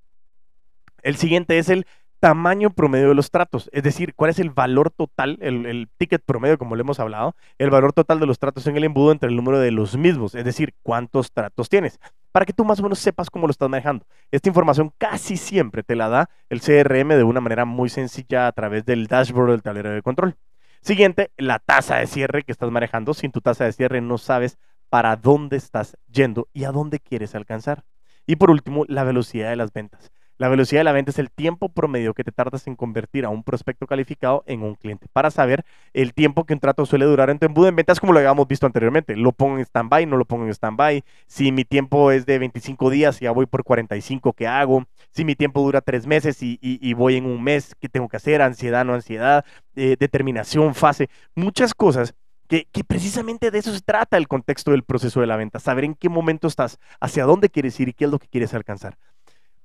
El 1.01 1.17
siguiente 1.17 1.57
es 1.57 1.69
el 1.69 1.85
tamaño 2.19 2.69
promedio 2.69 3.09
de 3.09 3.15
los 3.15 3.31
tratos, 3.31 3.69
es 3.71 3.83
decir, 3.83 4.13
cuál 4.13 4.31
es 4.31 4.39
el 4.39 4.49
valor 4.49 4.91
total, 4.91 5.37
el, 5.41 5.89
ticket 5.97 6.23
promedio, 6.23 6.57
como 6.57 6.75
le 6.75 6.81
hemos 6.81 6.99
hablado, 6.99 7.35
el 7.57 7.69
valor 7.69 7.93
total 7.93 8.19
de 8.19 8.25
los 8.25 8.39
tratos 8.39 8.67
en 8.67 8.75
el 8.77 8.83
embudo 8.83 9.11
entre 9.11 9.29
el 9.29 9.35
número 9.35 9.59
de 9.59 9.71
los 9.71 9.97
mismos, 9.97 10.35
es 10.35 10.43
decir, 10.43 10.73
cuántos 10.83 11.31
tratos 11.31 11.69
tienes, 11.69 11.99
para 12.31 12.45
que 12.45 12.53
tú 12.53 12.65
más 12.65 12.79
o 12.79 12.83
menos 12.83 12.99
sepas 12.99 13.29
cómo 13.29 13.47
lo 13.47 13.51
estás 13.51 13.69
manejando. 13.69 14.05
Esta 14.31 14.49
información 14.49 14.91
casi 14.97 15.37
siempre 15.37 15.83
te 15.83 15.95
la 15.95 16.09
da 16.09 16.29
el 16.49 16.61
CRM 16.61 17.09
de 17.09 17.23
una 17.23 17.41
manera 17.41 17.65
muy 17.65 17.89
sencilla 17.89 18.47
a 18.47 18.51
través 18.51 18.85
del 18.85 19.07
dashboard 19.07 19.51
del 19.51 19.61
tablero 19.61 19.91
de 19.91 20.01
control. 20.01 20.35
Siguiente, 20.81 21.31
la 21.37 21.59
tasa 21.59 21.97
de 21.97 22.07
cierre 22.07 22.43
que 22.43 22.51
estás 22.51 22.71
manejando. 22.71 23.13
Sin 23.13 23.31
tu 23.31 23.41
tasa 23.41 23.65
de 23.65 23.73
cierre 23.73 24.01
no 24.01 24.17
sabes 24.17 24.57
para 24.89 25.15
dónde 25.15 25.57
estás 25.57 25.97
yendo 26.07 26.47
y 26.53 26.63
a 26.63 26.71
dónde 26.71 26.99
quieres 26.99 27.35
alcanzar. 27.35 27.83
Y 28.25 28.37
por 28.37 28.49
último, 28.49 28.85
la 28.87 29.03
velocidad 29.03 29.49
de 29.49 29.55
las 29.55 29.73
ventas. 29.73 30.11
La 30.39 30.47
velocidad 30.47 30.79
de 30.79 30.85
la 30.85 30.93
venta 30.93 31.11
es 31.11 31.19
el 31.19 31.29
tiempo 31.29 31.67
promedio 31.67 32.13
que 32.13 32.23
te 32.23 32.31
tardas 32.31 32.65
en 32.67 32.77
convertir 32.77 33.25
a 33.25 33.29
un 33.29 33.43
prospecto 33.43 33.85
calificado 33.87 34.41
en 34.47 34.63
un 34.63 34.75
cliente. 34.75 35.07
Para 35.11 35.31
saber 35.31 35.65
el 35.91 36.13
tiempo 36.13 36.45
que 36.45 36.53
un 36.53 36.61
trato 36.61 36.85
suele 36.85 37.03
durar 37.03 37.29
en 37.29 37.39
tu 37.39 37.45
embudo 37.45 37.67
en 37.67 37.75
ventas, 37.75 37.99
como 37.99 38.13
lo 38.13 38.19
habíamos 38.19 38.47
visto 38.47 38.65
anteriormente. 38.65 39.17
Lo 39.17 39.33
pongo 39.33 39.57
en 39.57 39.65
stand-by, 39.65 40.05
no 40.05 40.15
lo 40.15 40.23
pongo 40.23 40.45
en 40.45 40.53
stand-by. 40.53 41.03
Si 41.27 41.51
mi 41.51 41.65
tiempo 41.65 42.11
es 42.11 42.25
de 42.25 42.39
25 42.39 42.89
días 42.89 43.19
ya 43.19 43.31
voy 43.31 43.47
por 43.47 43.65
45, 43.65 44.31
¿qué 44.31 44.47
hago? 44.47 44.85
Si 45.11 45.25
mi 45.25 45.35
tiempo 45.35 45.61
dura 45.61 45.81
tres 45.81 46.07
meses 46.07 46.37
y, 46.39 46.93
voy 46.93 47.17
en 47.17 47.25
un 47.25 47.43
mes, 47.43 47.75
¿qué 47.77 47.89
tengo 47.89 48.07
que 48.07 48.15
hacer? 48.15 48.41
Ansiedad, 48.41 48.85
no 48.85 48.93
ansiedad, 48.93 49.43
eh, 49.75 49.97
determinación, 49.99 50.73
fase. 50.73 51.09
Muchas 51.35 51.73
cosas 51.73 52.15
que, 52.47 52.65
que, 52.71 52.85
precisamente 52.85 53.51
de 53.51 53.59
eso 53.59 53.73
se 53.73 53.81
trata 53.81 54.15
el 54.15 54.29
contexto 54.29 54.71
del 54.71 54.83
proceso 54.83 55.19
de 55.19 55.27
la 55.27 55.35
venta, 55.35 55.59
saber 55.59 55.83
en 55.83 55.95
qué 55.95 56.07
momento 56.07 56.47
estás, 56.47 56.79
hacia 57.01 57.25
dónde 57.25 57.49
quieres 57.49 57.77
ir 57.81 57.89
y 57.89 57.93
qué 57.93 58.05
es 58.05 58.11
lo 58.11 58.19
que 58.19 58.29
quieres 58.29 58.53
alcanzar. 58.53 58.97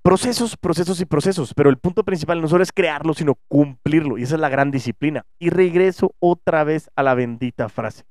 Procesos, 0.04 0.58
procesos 0.58 1.00
y 1.00 1.06
procesos, 1.06 1.54
pero 1.54 1.70
el 1.70 1.78
punto 1.78 2.04
principal 2.04 2.38
no 2.42 2.46
solo 2.46 2.62
es 2.62 2.73
crearlo, 2.73 3.14
sino 3.14 3.37
cumplirlo, 3.49 4.18
y 4.18 4.25
esa 4.25 4.34
es 4.34 4.40
la 4.42 4.50
gran 4.50 4.70
disciplina. 4.70 5.25
Y 5.38 5.49
regreso 5.49 6.14
otra 6.18 6.62
vez 6.62 6.90
a 6.94 7.02
la 7.02 7.14
bendita 7.14 7.70
frase. 7.70 8.04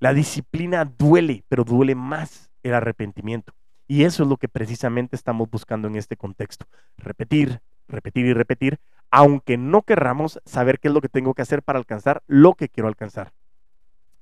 La 0.00 0.14
disciplina 0.14 0.84
duele, 0.84 1.44
pero 1.46 1.62
duele 1.62 1.94
más 1.94 2.50
el 2.64 2.74
arrepentimiento. 2.74 3.52
Y 3.86 4.02
eso 4.02 4.24
es 4.24 4.28
lo 4.28 4.36
que 4.36 4.48
precisamente 4.48 5.14
estamos 5.14 5.48
buscando 5.48 5.86
en 5.86 5.94
este 5.94 6.16
contexto. 6.16 6.66
Repetir, 6.96 7.60
repetir 7.86 8.26
y 8.26 8.32
repetir, 8.32 8.80
aunque 9.12 9.56
no 9.56 9.82
querramos 9.82 10.40
saber 10.44 10.80
qué 10.80 10.88
es 10.88 10.94
lo 10.94 11.00
que 11.00 11.08
tengo 11.08 11.34
que 11.34 11.42
hacer 11.42 11.62
para 11.62 11.78
alcanzar 11.78 12.20
lo 12.26 12.54
que 12.54 12.68
quiero 12.68 12.88
alcanzar. 12.88 13.32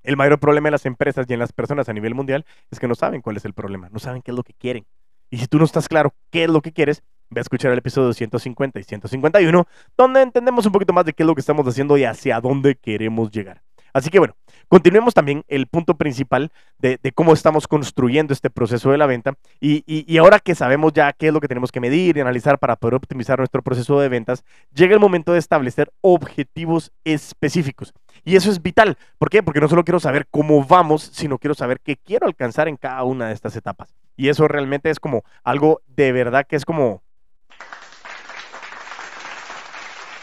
El 0.02 0.18
mayor 0.18 0.38
problema 0.38 0.68
en 0.68 0.72
las 0.72 0.84
empresas 0.84 1.24
y 1.30 1.32
en 1.32 1.38
las 1.38 1.54
personas 1.54 1.88
a 1.88 1.94
nivel 1.94 2.14
mundial 2.14 2.44
es 2.70 2.78
que 2.78 2.88
no 2.88 2.94
saben 2.94 3.22
cuál 3.22 3.38
es 3.38 3.46
el 3.46 3.54
problema, 3.54 3.88
no 3.88 4.00
saben 4.00 4.20
qué 4.20 4.32
es 4.32 4.36
lo 4.36 4.42
que 4.42 4.52
quieren. 4.52 4.84
Y 5.30 5.38
si 5.38 5.46
tú 5.46 5.58
no 5.58 5.64
estás 5.64 5.88
claro 5.88 6.14
qué 6.30 6.44
es 6.44 6.50
lo 6.50 6.60
que 6.60 6.72
quieres, 6.72 7.02
ve 7.30 7.40
a 7.40 7.42
escuchar 7.42 7.72
el 7.72 7.78
episodio 7.78 8.12
150 8.12 8.78
y 8.78 8.84
151, 8.84 9.66
donde 9.96 10.22
entendemos 10.22 10.66
un 10.66 10.72
poquito 10.72 10.92
más 10.92 11.04
de 11.04 11.12
qué 11.12 11.22
es 11.22 11.26
lo 11.26 11.34
que 11.34 11.40
estamos 11.40 11.66
haciendo 11.66 11.96
y 11.96 12.04
hacia 12.04 12.40
dónde 12.40 12.76
queremos 12.76 13.30
llegar. 13.30 13.62
Así 13.96 14.10
que 14.10 14.18
bueno, 14.18 14.36
continuemos 14.68 15.14
también 15.14 15.42
el 15.48 15.68
punto 15.68 15.96
principal 15.96 16.52
de, 16.78 16.98
cómo 17.14 17.32
estamos 17.32 17.66
construyendo 17.66 18.34
este 18.34 18.50
proceso 18.50 18.90
de 18.90 18.98
la 18.98 19.06
venta 19.06 19.38
y, 19.58 19.84
y, 19.86 20.18
ahora 20.18 20.38
que 20.38 20.54
sabemos 20.54 20.92
ya 20.92 21.14
qué 21.14 21.28
es 21.28 21.32
lo 21.32 21.40
que 21.40 21.48
tenemos 21.48 21.72
que 21.72 21.80
medir 21.80 22.14
y 22.14 22.20
analizar 22.20 22.58
para 22.58 22.76
poder 22.76 22.96
optimizar 22.96 23.38
nuestro 23.38 23.62
proceso 23.62 23.98
de 23.98 24.10
ventas, 24.10 24.44
llega 24.74 24.92
el 24.92 25.00
momento 25.00 25.32
de 25.32 25.38
establecer 25.38 25.90
objetivos 26.02 26.92
específicos. 27.04 27.94
Y 28.22 28.36
eso 28.36 28.50
es 28.50 28.60
vital. 28.60 28.98
¿Por 29.16 29.30
qué? 29.30 29.42
Porque 29.42 29.60
no 29.60 29.68
solo 29.68 29.82
quiero 29.82 29.98
saber 29.98 30.26
cómo 30.30 30.62
vamos, 30.62 31.00
sino 31.14 31.38
quiero 31.38 31.54
saber 31.54 31.80
qué 31.80 31.96
quiero 31.96 32.26
alcanzar 32.26 32.68
en 32.68 32.76
cada 32.76 33.02
una 33.04 33.28
de 33.28 33.32
estas 33.32 33.56
etapas. 33.56 33.94
Y 34.16 34.28
eso 34.28 34.48
realmente 34.48 34.90
es 34.90 34.98
como 34.98 35.22
algo 35.44 35.82
de 35.86 36.12
verdad 36.12 36.46
que 36.46 36.56
es 36.56 36.64
como... 36.64 37.02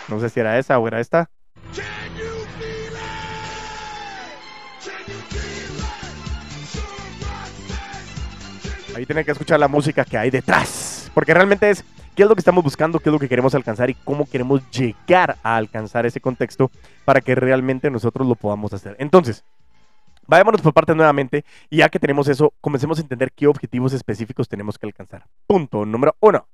No 0.10 0.20
sé 0.20 0.30
si 0.30 0.40
era 0.40 0.58
esa 0.58 0.80
o 0.80 0.88
era 0.88 1.00
esta. 1.00 1.30
Ahí 8.96 9.06
tienen 9.06 9.26
que 9.26 9.32
escuchar 9.32 9.60
la 9.60 9.68
música 9.68 10.06
que 10.06 10.18
hay 10.18 10.30
detrás. 10.30 11.10
Porque 11.14 11.34
realmente 11.34 11.70
es 11.70 11.84
qué 12.16 12.24
es 12.24 12.30
lo 12.30 12.36
que 12.36 12.42
estamos 12.42 12.64
buscando, 12.64 13.00
qué 13.00 13.10
es 13.10 13.14
lo 13.14 13.20
que 13.20 13.30
queremos 13.30 13.56
alcanzar 13.56 13.90
y 13.90 13.96
cómo 13.96 14.26
queremos 14.26 14.70
llegar 14.72 15.38
a 15.44 15.56
alcanzar 15.56 16.06
ese 16.06 16.20
contexto 16.20 16.70
para 17.06 17.22
que 17.22 17.36
realmente 17.36 17.90
nosotros 17.90 18.28
lo 18.28 18.36
podamos 18.36 18.74
hacer. 18.74 18.96
Entonces, 19.00 19.44
vayámonos 20.28 20.62
por 20.62 20.74
parte 20.74 20.96
nuevamente 20.96 21.46
y 21.70 21.78
ya 21.78 21.90
que 21.90 22.00
tenemos 22.00 22.28
eso, 22.28 22.54
comencemos 22.62 22.98
a 22.98 23.02
entender 23.02 23.32
qué 23.32 23.48
objetivos 23.48 23.94
específicos 23.94 24.48
tenemos 24.48 24.78
que 24.78 24.86
alcanzar. 24.86 25.28
Punto 25.48 25.86
número 25.86 26.16
uno. 26.20 26.48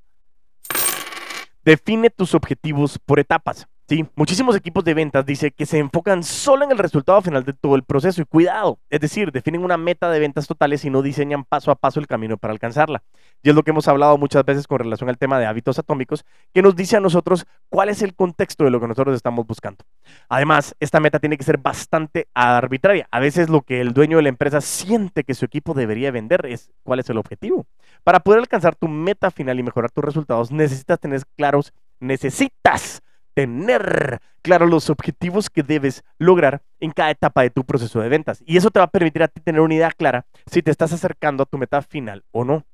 Define 1.64 2.10
tus 2.10 2.34
objetivos 2.34 3.00
por 3.00 3.20
etapas. 3.20 3.68
Sí, 3.90 4.06
muchísimos 4.16 4.56
equipos 4.56 4.84
de 4.84 4.94
ventas 4.94 5.26
dice 5.26 5.50
que 5.50 5.66
se 5.66 5.80
enfocan 5.80 6.22
solo 6.22 6.64
en 6.64 6.70
el 6.70 6.78
resultado 6.78 7.24
final 7.24 7.44
de 7.44 7.54
todo 7.54 7.74
el 7.74 7.82
proceso 7.82 8.22
y 8.22 8.26
cuidado, 8.26 8.78
es 8.92 9.00
decir, 9.00 9.32
definen 9.32 9.64
una 9.64 9.78
meta 9.78 10.12
de 10.12 10.20
ventas 10.20 10.46
totales 10.46 10.86
y 10.86 10.92
no 10.92 11.02
diseñan 11.02 11.44
paso 11.44 11.72
a 11.72 11.76
paso 11.76 12.00
el 12.00 12.06
camino 12.06 12.38
para 12.38 12.54
alcanzarla. 12.54 13.02
Y 13.42 13.50
es 13.50 13.56
lo 13.56 13.64
que 13.64 13.72
hemos 13.72 13.88
hablado 13.88 14.16
muchas 14.20 14.46
veces 14.46 14.68
con 14.68 14.78
relación 14.78 15.10
al 15.10 15.18
tema 15.18 15.40
de 15.40 15.48
hábitos 15.48 15.80
atómicos, 15.80 16.24
que 16.54 16.62
nos 16.62 16.76
dice 16.76 16.98
a 16.98 17.00
nosotros 17.00 17.48
cuál 17.70 17.90
es 17.90 18.04
el 18.04 18.14
contexto 18.14 18.64
de 18.64 18.70
lo 18.70 18.80
que 18.80 18.88
nosotros 18.88 19.16
estamos 19.16 19.48
buscando. 19.48 19.84
Además, 20.28 20.76
esta 20.80 21.00
meta 21.00 21.18
tiene 21.18 21.36
que 21.36 21.44
ser 21.44 21.58
bastante 21.58 22.28
arbitraria. 22.36 23.08
A 23.10 23.20
veces 23.20 23.50
lo 23.50 23.64
que 23.64 23.82
el 23.82 23.96
dueño 23.96 24.18
de 24.18 24.24
la 24.24 24.30
empresa 24.30 24.62
siente 24.62 25.24
que 25.24 25.34
su 25.34 25.46
equipo 25.46 25.74
debería 25.74 26.12
vender 26.12 26.46
es 26.46 26.70
cuál 26.84 27.00
es 27.00 27.10
el 27.10 27.18
objetivo. 27.18 27.66
Para 28.04 28.20
poder 28.20 28.42
alcanzar 28.42 28.76
tu 28.76 28.88
meta 28.88 29.32
final 29.32 29.58
y 29.60 29.64
mejorar 29.64 29.90
tus 29.90 30.04
resultados, 30.04 30.52
necesitas 30.52 31.00
tener 31.00 31.24
claros, 31.36 31.74
necesitas 32.00 33.02
tener 33.40 34.20
claro 34.42 34.66
los 34.68 34.90
objetivos 34.90 35.50
que 35.50 35.64
debes 35.64 36.04
lograr 36.18 36.62
en 36.82 36.92
cada 36.92 37.12
etapa 37.12 37.42
de 37.42 37.50
tu 37.50 37.64
proceso 37.64 38.02
de 38.02 38.10
ventas. 38.10 38.44
Y 38.46 38.58
eso 38.58 38.70
te 38.70 38.80
va 38.80 38.86
a 38.86 38.92
permitir 38.92 39.24
a 39.24 39.30
ti 39.30 39.40
tener 39.40 39.62
una 39.62 39.76
idea 39.76 39.92
clara 39.92 40.26
si 40.46 40.62
te 40.62 40.72
estás 40.72 40.92
acercando 40.92 41.44
a 41.44 41.46
tu 41.46 41.58
meta 41.58 41.82
final 41.82 42.26
o 42.32 42.44
no. 42.44 42.66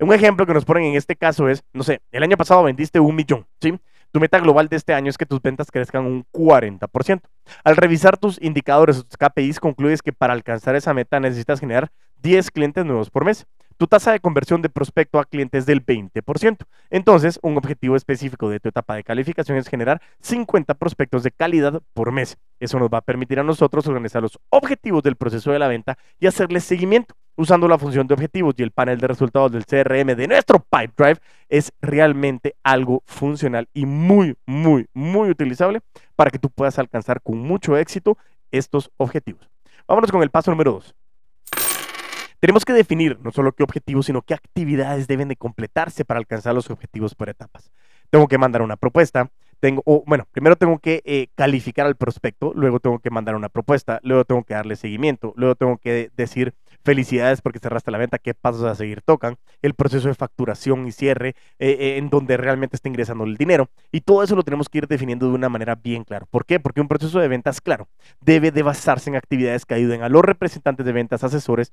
Un 0.00 0.14
ejemplo 0.14 0.46
que 0.46 0.54
nos 0.54 0.64
ponen 0.64 0.84
en 0.84 0.94
este 0.94 1.14
caso 1.14 1.46
es, 1.46 1.62
no 1.74 1.82
sé, 1.82 2.00
el 2.10 2.22
año 2.22 2.38
pasado 2.38 2.62
vendiste 2.62 3.00
un 3.00 3.14
millón, 3.14 3.46
¿sí? 3.60 3.78
Tu 4.12 4.20
meta 4.20 4.38
global 4.38 4.68
de 4.68 4.76
este 4.76 4.94
año 4.94 5.10
es 5.10 5.18
que 5.18 5.26
tus 5.26 5.42
ventas 5.42 5.70
crezcan 5.70 6.06
un 6.06 6.24
40%. 6.32 7.20
Al 7.64 7.76
revisar 7.76 8.16
tus 8.16 8.40
indicadores 8.40 8.98
o 8.98 9.02
tus 9.02 9.18
KPIs, 9.18 9.60
concluyes 9.60 10.00
que 10.00 10.14
para 10.14 10.32
alcanzar 10.32 10.74
esa 10.74 10.94
meta 10.94 11.20
necesitas 11.20 11.60
generar 11.60 11.90
10 12.22 12.50
clientes 12.50 12.86
nuevos 12.86 13.10
por 13.10 13.26
mes 13.26 13.46
tu 13.76 13.86
tasa 13.86 14.12
de 14.12 14.20
conversión 14.20 14.62
de 14.62 14.68
prospecto 14.68 15.18
a 15.18 15.24
cliente 15.24 15.58
es 15.58 15.66
del 15.66 15.84
20%. 15.84 16.58
Entonces, 16.90 17.38
un 17.42 17.56
objetivo 17.56 17.96
específico 17.96 18.48
de 18.48 18.60
tu 18.60 18.68
etapa 18.68 18.94
de 18.94 19.04
calificación 19.04 19.58
es 19.58 19.68
generar 19.68 20.00
50 20.20 20.74
prospectos 20.74 21.22
de 21.22 21.30
calidad 21.30 21.82
por 21.92 22.12
mes. 22.12 22.36
Eso 22.60 22.78
nos 22.78 22.88
va 22.88 22.98
a 22.98 23.02
permitir 23.02 23.40
a 23.40 23.44
nosotros 23.44 23.86
organizar 23.86 24.22
los 24.22 24.38
objetivos 24.50 25.02
del 25.02 25.16
proceso 25.16 25.52
de 25.52 25.58
la 25.58 25.68
venta 25.68 25.98
y 26.18 26.26
hacerles 26.26 26.64
seguimiento. 26.64 27.14
Usando 27.36 27.66
la 27.66 27.78
función 27.78 28.06
de 28.06 28.14
objetivos 28.14 28.54
y 28.58 28.62
el 28.62 28.70
panel 28.70 28.98
de 29.00 29.08
resultados 29.08 29.50
del 29.50 29.66
CRM 29.66 30.14
de 30.14 30.28
nuestro 30.28 30.60
Pipe 30.60 30.92
Drive, 30.96 31.18
es 31.48 31.72
realmente 31.80 32.54
algo 32.62 33.02
funcional 33.06 33.68
y 33.74 33.86
muy, 33.86 34.36
muy, 34.46 34.86
muy 34.94 35.30
utilizable 35.30 35.80
para 36.14 36.30
que 36.30 36.38
tú 36.38 36.48
puedas 36.48 36.78
alcanzar 36.78 37.20
con 37.22 37.38
mucho 37.38 37.76
éxito 37.76 38.16
estos 38.52 38.92
objetivos. 38.98 39.50
Vámonos 39.88 40.12
con 40.12 40.22
el 40.22 40.30
paso 40.30 40.52
número 40.52 40.72
2. 40.72 40.94
Tenemos 42.44 42.66
que 42.66 42.74
definir 42.74 43.18
no 43.22 43.32
solo 43.32 43.52
qué 43.52 43.62
objetivos, 43.62 44.04
sino 44.04 44.20
qué 44.20 44.34
actividades 44.34 45.06
deben 45.06 45.28
de 45.28 45.36
completarse 45.36 46.04
para 46.04 46.20
alcanzar 46.20 46.54
los 46.54 46.68
objetivos 46.68 47.14
por 47.14 47.30
etapas. 47.30 47.72
Tengo 48.10 48.28
que 48.28 48.36
mandar 48.36 48.60
una 48.60 48.76
propuesta, 48.76 49.30
tengo, 49.60 49.82
bueno, 50.06 50.26
primero 50.30 50.54
tengo 50.54 50.78
que 50.78 51.00
eh, 51.06 51.28
calificar 51.36 51.86
al 51.86 51.96
prospecto, 51.96 52.52
luego 52.54 52.80
tengo 52.80 52.98
que 52.98 53.08
mandar 53.08 53.34
una 53.34 53.48
propuesta, 53.48 53.98
luego 54.02 54.26
tengo 54.26 54.44
que 54.44 54.52
darle 54.52 54.76
seguimiento, 54.76 55.32
luego 55.36 55.54
tengo 55.54 55.78
que 55.78 56.10
decir 56.18 56.52
felicidades 56.84 57.40
porque 57.40 57.58
cerraste 57.58 57.90
la 57.90 57.98
venta, 57.98 58.18
qué 58.18 58.34
pasos 58.34 58.62
a 58.64 58.74
seguir 58.74 59.02
tocan, 59.02 59.36
el 59.62 59.74
proceso 59.74 60.08
de 60.08 60.14
facturación 60.14 60.86
y 60.86 60.92
cierre, 60.92 61.30
eh, 61.58 61.76
eh, 61.80 61.96
en 61.96 62.10
donde 62.10 62.36
realmente 62.36 62.76
está 62.76 62.88
ingresando 62.88 63.24
el 63.24 63.36
dinero. 63.36 63.70
Y 63.90 64.02
todo 64.02 64.22
eso 64.22 64.36
lo 64.36 64.42
tenemos 64.42 64.68
que 64.68 64.78
ir 64.78 64.86
definiendo 64.86 65.26
de 65.26 65.34
una 65.34 65.48
manera 65.48 65.74
bien 65.74 66.04
clara. 66.04 66.26
¿Por 66.30 66.44
qué? 66.44 66.60
Porque 66.60 66.80
un 66.80 66.88
proceso 66.88 67.18
de 67.18 67.28
ventas, 67.28 67.60
claro, 67.60 67.88
debe 68.20 68.50
de 68.50 68.62
basarse 68.62 69.10
en 69.10 69.16
actividades 69.16 69.64
que 69.64 69.74
ayuden 69.74 70.02
a 70.02 70.08
los 70.08 70.22
representantes 70.22 70.84
de 70.84 70.92
ventas, 70.92 71.24
asesores, 71.24 71.72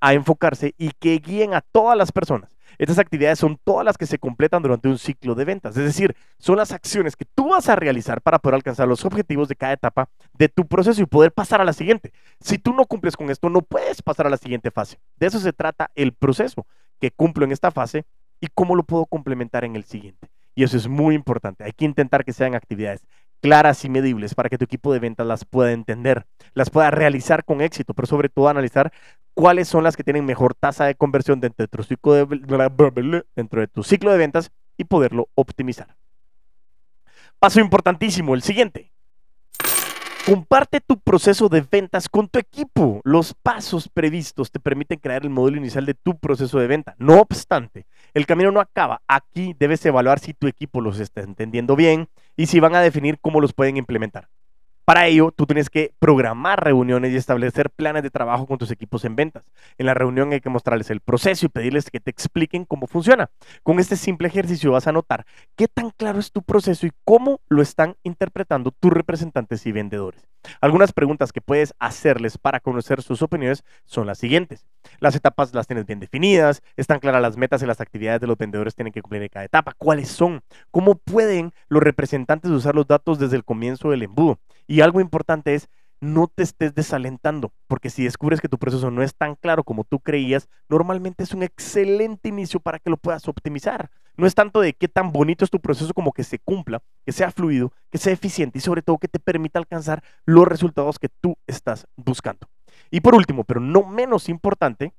a 0.00 0.14
enfocarse 0.14 0.74
y 0.76 0.90
que 0.98 1.18
guíen 1.18 1.54
a 1.54 1.60
todas 1.60 1.96
las 1.96 2.12
personas 2.12 2.56
estas 2.78 2.98
actividades 2.98 3.38
son 3.38 3.58
todas 3.64 3.84
las 3.84 3.98
que 3.98 4.06
se 4.06 4.18
completan 4.18 4.62
durante 4.62 4.88
un 4.88 4.98
ciclo 4.98 5.34
de 5.34 5.44
ventas, 5.44 5.76
es 5.76 5.84
decir, 5.84 6.14
son 6.38 6.56
las 6.56 6.72
acciones 6.72 7.16
que 7.16 7.24
tú 7.24 7.50
vas 7.50 7.68
a 7.68 7.76
realizar 7.76 8.20
para 8.22 8.38
poder 8.38 8.56
alcanzar 8.56 8.88
los 8.88 9.04
objetivos 9.04 9.48
de 9.48 9.56
cada 9.56 9.72
etapa 9.72 10.08
de 10.34 10.48
tu 10.48 10.66
proceso 10.66 11.00
y 11.02 11.06
poder 11.06 11.32
pasar 11.32 11.60
a 11.60 11.64
la 11.64 11.72
siguiente. 11.72 12.12
Si 12.40 12.58
tú 12.58 12.72
no 12.72 12.86
cumples 12.86 13.16
con 13.16 13.30
esto, 13.30 13.48
no 13.48 13.62
puedes 13.62 14.02
pasar 14.02 14.26
a 14.26 14.30
la 14.30 14.36
siguiente 14.36 14.70
fase. 14.70 14.98
De 15.16 15.26
eso 15.26 15.38
se 15.38 15.52
trata 15.52 15.90
el 15.94 16.12
proceso 16.12 16.66
que 17.00 17.10
cumplo 17.10 17.44
en 17.44 17.52
esta 17.52 17.70
fase 17.70 18.04
y 18.40 18.48
cómo 18.48 18.74
lo 18.74 18.82
puedo 18.84 19.06
complementar 19.06 19.64
en 19.64 19.76
el 19.76 19.84
siguiente. 19.84 20.28
Y 20.54 20.64
eso 20.64 20.76
es 20.76 20.88
muy 20.88 21.14
importante. 21.14 21.64
Hay 21.64 21.72
que 21.72 21.84
intentar 21.84 22.24
que 22.24 22.32
sean 22.32 22.54
actividades 22.54 23.02
claras 23.42 23.84
y 23.84 23.88
medibles 23.88 24.34
para 24.34 24.48
que 24.48 24.56
tu 24.56 24.64
equipo 24.64 24.92
de 24.92 25.00
ventas 25.00 25.26
las 25.26 25.44
pueda 25.44 25.72
entender, 25.72 26.26
las 26.54 26.70
pueda 26.70 26.92
realizar 26.92 27.44
con 27.44 27.60
éxito, 27.60 27.92
pero 27.92 28.06
sobre 28.06 28.28
todo 28.28 28.48
analizar 28.48 28.92
cuáles 29.34 29.68
son 29.68 29.84
las 29.84 29.96
que 29.96 30.04
tienen 30.04 30.24
mejor 30.24 30.54
tasa 30.54 30.84
de 30.84 30.94
conversión 30.94 31.40
dentro 31.40 31.64
de 31.64 31.68
tu 31.68 31.82
ciclo 31.82 32.12
de, 34.12 34.18
ventas 34.18 34.50
y 34.76 34.84
poderlo 34.84 35.28
optimizar. 35.34 35.96
Paso 37.38 37.60
importantísimo, 37.60 38.34
el 38.34 38.42
siguiente. 38.42 38.92
Comparte 40.24 40.80
tu 40.80 41.00
proceso 41.00 41.48
de 41.48 41.62
ventas 41.68 42.08
con 42.08 42.28
tu 42.28 42.38
equipo. 42.38 43.00
Los 43.02 43.34
pasos 43.34 43.88
previstos 43.88 44.52
te 44.52 44.60
permiten 44.60 45.00
crear 45.00 45.24
el 45.24 45.30
modelo 45.30 45.56
inicial 45.56 45.84
de 45.84 45.94
tu 45.94 46.16
proceso 46.16 46.60
de 46.60 46.68
venta. 46.68 46.94
No 46.98 47.20
obstante, 47.20 47.86
el 48.14 48.26
camino 48.26 48.52
no 48.52 48.60
acaba. 48.60 49.02
Aquí 49.08 49.56
debes 49.58 49.84
evaluar 49.84 50.20
si 50.20 50.32
tu 50.32 50.46
equipo 50.46 50.80
los 50.80 51.00
está 51.00 51.22
entendiendo 51.22 51.74
bien 51.74 52.08
y 52.36 52.46
si 52.46 52.60
van 52.60 52.76
a 52.76 52.80
definir 52.80 53.18
cómo 53.20 53.40
los 53.40 53.52
pueden 53.52 53.76
implementar. 53.76 54.28
Para 54.84 55.06
ello, 55.06 55.30
tú 55.30 55.46
tienes 55.46 55.70
que 55.70 55.94
programar 56.00 56.64
reuniones 56.64 57.12
y 57.12 57.16
establecer 57.16 57.70
planes 57.70 58.02
de 58.02 58.10
trabajo 58.10 58.46
con 58.48 58.58
tus 58.58 58.72
equipos 58.72 59.04
en 59.04 59.14
ventas. 59.14 59.44
En 59.78 59.86
la 59.86 59.94
reunión 59.94 60.32
hay 60.32 60.40
que 60.40 60.48
mostrarles 60.48 60.90
el 60.90 61.00
proceso 61.00 61.46
y 61.46 61.48
pedirles 61.48 61.88
que 61.88 62.00
te 62.00 62.10
expliquen 62.10 62.64
cómo 62.64 62.88
funciona. 62.88 63.30
Con 63.62 63.78
este 63.78 63.96
simple 63.96 64.26
ejercicio 64.26 64.72
vas 64.72 64.88
a 64.88 64.92
notar 64.92 65.24
qué 65.54 65.68
tan 65.68 65.90
claro 65.90 66.18
es 66.18 66.32
tu 66.32 66.42
proceso 66.42 66.84
y 66.84 66.92
cómo 67.04 67.40
lo 67.48 67.62
están 67.62 67.96
interpretando 68.02 68.72
tus 68.72 68.92
representantes 68.92 69.64
y 69.66 69.72
vendedores. 69.72 70.26
Algunas 70.60 70.92
preguntas 70.92 71.32
que 71.32 71.40
puedes 71.40 71.74
hacerles 71.78 72.36
para 72.36 72.58
conocer 72.58 73.02
sus 73.02 73.22
opiniones 73.22 73.62
son 73.84 74.08
las 74.08 74.18
siguientes. 74.18 74.66
Las 74.98 75.14
etapas 75.14 75.54
las 75.54 75.68
tienes 75.68 75.86
bien 75.86 76.00
definidas, 76.00 76.60
están 76.76 76.98
claras 76.98 77.22
las 77.22 77.36
metas 77.36 77.62
y 77.62 77.66
las 77.66 77.80
actividades 77.80 78.20
de 78.20 78.26
los 78.26 78.36
vendedores 78.36 78.74
tienen 78.74 78.92
que 78.92 79.00
cumplir 79.00 79.22
en 79.22 79.28
cada 79.28 79.44
etapa. 79.44 79.74
¿Cuáles 79.78 80.08
son? 80.08 80.42
¿Cómo 80.72 80.96
pueden 80.96 81.52
los 81.68 81.84
representantes 81.84 82.50
usar 82.50 82.74
los 82.74 82.88
datos 82.88 83.20
desde 83.20 83.36
el 83.36 83.44
comienzo 83.44 83.90
del 83.90 84.02
embudo? 84.02 84.40
Y 84.66 84.80
algo 84.80 85.00
importante 85.00 85.54
es 85.54 85.68
no 86.02 86.26
te 86.26 86.42
estés 86.42 86.74
desalentando, 86.74 87.52
porque 87.68 87.88
si 87.88 88.02
descubres 88.02 88.40
que 88.40 88.48
tu 88.48 88.58
proceso 88.58 88.90
no 88.90 89.04
es 89.04 89.14
tan 89.14 89.36
claro 89.36 89.62
como 89.62 89.84
tú 89.84 90.00
creías, 90.00 90.48
normalmente 90.68 91.22
es 91.22 91.32
un 91.32 91.44
excelente 91.44 92.28
inicio 92.28 92.58
para 92.58 92.80
que 92.80 92.90
lo 92.90 92.96
puedas 92.96 93.28
optimizar. 93.28 93.88
No 94.16 94.26
es 94.26 94.34
tanto 94.34 94.60
de 94.60 94.72
qué 94.72 94.88
tan 94.88 95.12
bonito 95.12 95.44
es 95.44 95.50
tu 95.50 95.60
proceso 95.60 95.94
como 95.94 96.10
que 96.12 96.24
se 96.24 96.40
cumpla, 96.40 96.82
que 97.06 97.12
sea 97.12 97.30
fluido, 97.30 97.72
que 97.88 97.98
sea 97.98 98.12
eficiente 98.12 98.58
y 98.58 98.60
sobre 98.60 98.82
todo 98.82 98.98
que 98.98 99.06
te 99.06 99.20
permita 99.20 99.60
alcanzar 99.60 100.02
los 100.26 100.46
resultados 100.46 100.98
que 100.98 101.08
tú 101.08 101.36
estás 101.46 101.86
buscando. 101.96 102.48
Y 102.90 103.00
por 103.00 103.14
último, 103.14 103.44
pero 103.44 103.60
no 103.60 103.84
menos 103.84 104.28
importante, 104.28 104.92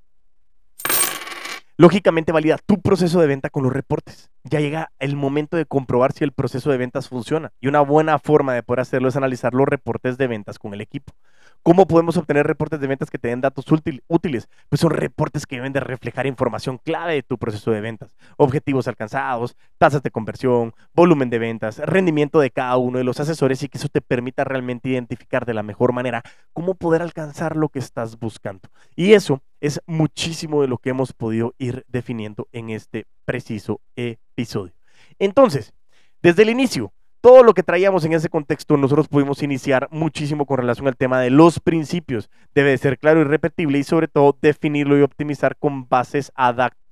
lógicamente 1.78 2.32
valida 2.32 2.58
tu 2.58 2.82
proceso 2.82 3.20
de 3.20 3.28
venta 3.28 3.50
con 3.50 3.64
los 3.64 3.74
reportes. 3.74 4.30
Ya 4.44 4.60
llega 4.60 4.92
el 5.00 5.16
momento 5.16 5.58
de 5.58 5.66
comprobar 5.66 6.14
si 6.14 6.24
el 6.24 6.32
proceso 6.32 6.72
de 6.72 6.78
ventas 6.78 7.10
funciona. 7.10 7.52
Y 7.60 7.68
una 7.68 7.82
buena 7.82 8.20
forma 8.20 8.54
de 8.54 8.64
poder 8.64 8.82
hacerlo 8.82 9.10
es 9.10 9.16
analizar 9.16 9.54
los 9.54 9.68
reportes 9.68 10.18
de 10.18 10.28
ventas 10.28 10.60
con 10.60 10.74
el 10.74 10.82
equipo. 10.82 11.14
¿Cómo 11.64 11.88
podemos 11.88 12.18
obtener 12.18 12.46
reportes 12.46 12.82
de 12.82 12.88
ventas 12.88 13.10
que 13.10 13.18
te 13.18 13.30
den 13.30 13.40
datos 13.40 13.66
útiles? 14.10 14.50
Pues 14.68 14.82
son 14.82 14.92
reportes 14.92 15.46
que 15.46 15.56
deben 15.56 15.72
de 15.72 15.80
reflejar 15.80 16.28
información 16.28 16.78
clave 16.78 17.14
de 17.14 17.24
tu 17.24 17.38
proceso 17.38 17.72
de 17.72 17.80
ventas, 17.80 18.18
objetivos 18.36 18.90
alcanzados, 18.90 19.56
tasas 19.78 20.04
de 20.04 20.12
conversión, 20.12 20.74
volumen 20.94 21.30
de 21.30 21.40
ventas, 21.40 21.80
rendimiento 21.80 22.42
de 22.42 22.52
cada 22.52 22.76
uno 22.76 22.98
de 22.98 23.06
los 23.06 23.22
asesores 23.22 23.64
y 23.64 23.70
que 23.70 23.78
eso 23.78 23.88
te 23.88 24.02
permita 24.02 24.44
realmente 24.44 24.90
identificar 24.90 25.46
de 25.46 25.54
la 25.54 25.64
mejor 25.64 25.94
manera 25.94 26.22
cómo 26.52 26.76
poder 26.76 27.02
alcanzar 27.02 27.56
lo 27.56 27.70
que 27.70 27.80
estás 27.80 28.20
buscando. 28.20 28.68
Y 28.94 29.14
eso 29.14 29.42
es 29.62 29.80
muchísimo 29.86 30.64
de 30.64 30.68
lo 30.68 30.80
que 30.80 30.90
hemos 30.90 31.14
podido 31.14 31.54
ir 31.60 31.86
definiendo 31.88 32.50
en 32.52 32.72
este 32.72 33.06
preciso 33.24 33.80
episodio. 33.96 34.74
Entonces, 35.18 35.74
desde 36.22 36.42
el 36.42 36.50
inicio, 36.50 36.92
todo 37.24 37.42
lo 37.42 37.54
que 37.54 37.64
traíamos 37.64 38.04
en 38.04 38.12
ese 38.12 38.28
contexto, 38.28 38.76
nosotros 38.76 39.08
pudimos 39.08 39.42
iniciar 39.44 39.88
muchísimo 39.92 40.46
con 40.46 40.58
relación 40.58 40.90
al 40.90 40.98
tema 40.98 41.22
de 41.22 41.30
los 41.30 41.62
principios. 41.62 42.30
Debe 42.54 42.78
ser 42.78 43.00
claro 43.00 43.22
y 43.22 43.24
repetible 43.24 43.80
y 43.80 43.86
sobre 43.86 44.10
todo 44.10 44.38
definirlo 44.42 44.98
y 44.98 45.04
optimizar 45.04 45.56
con 45.56 45.88
bases 45.88 46.34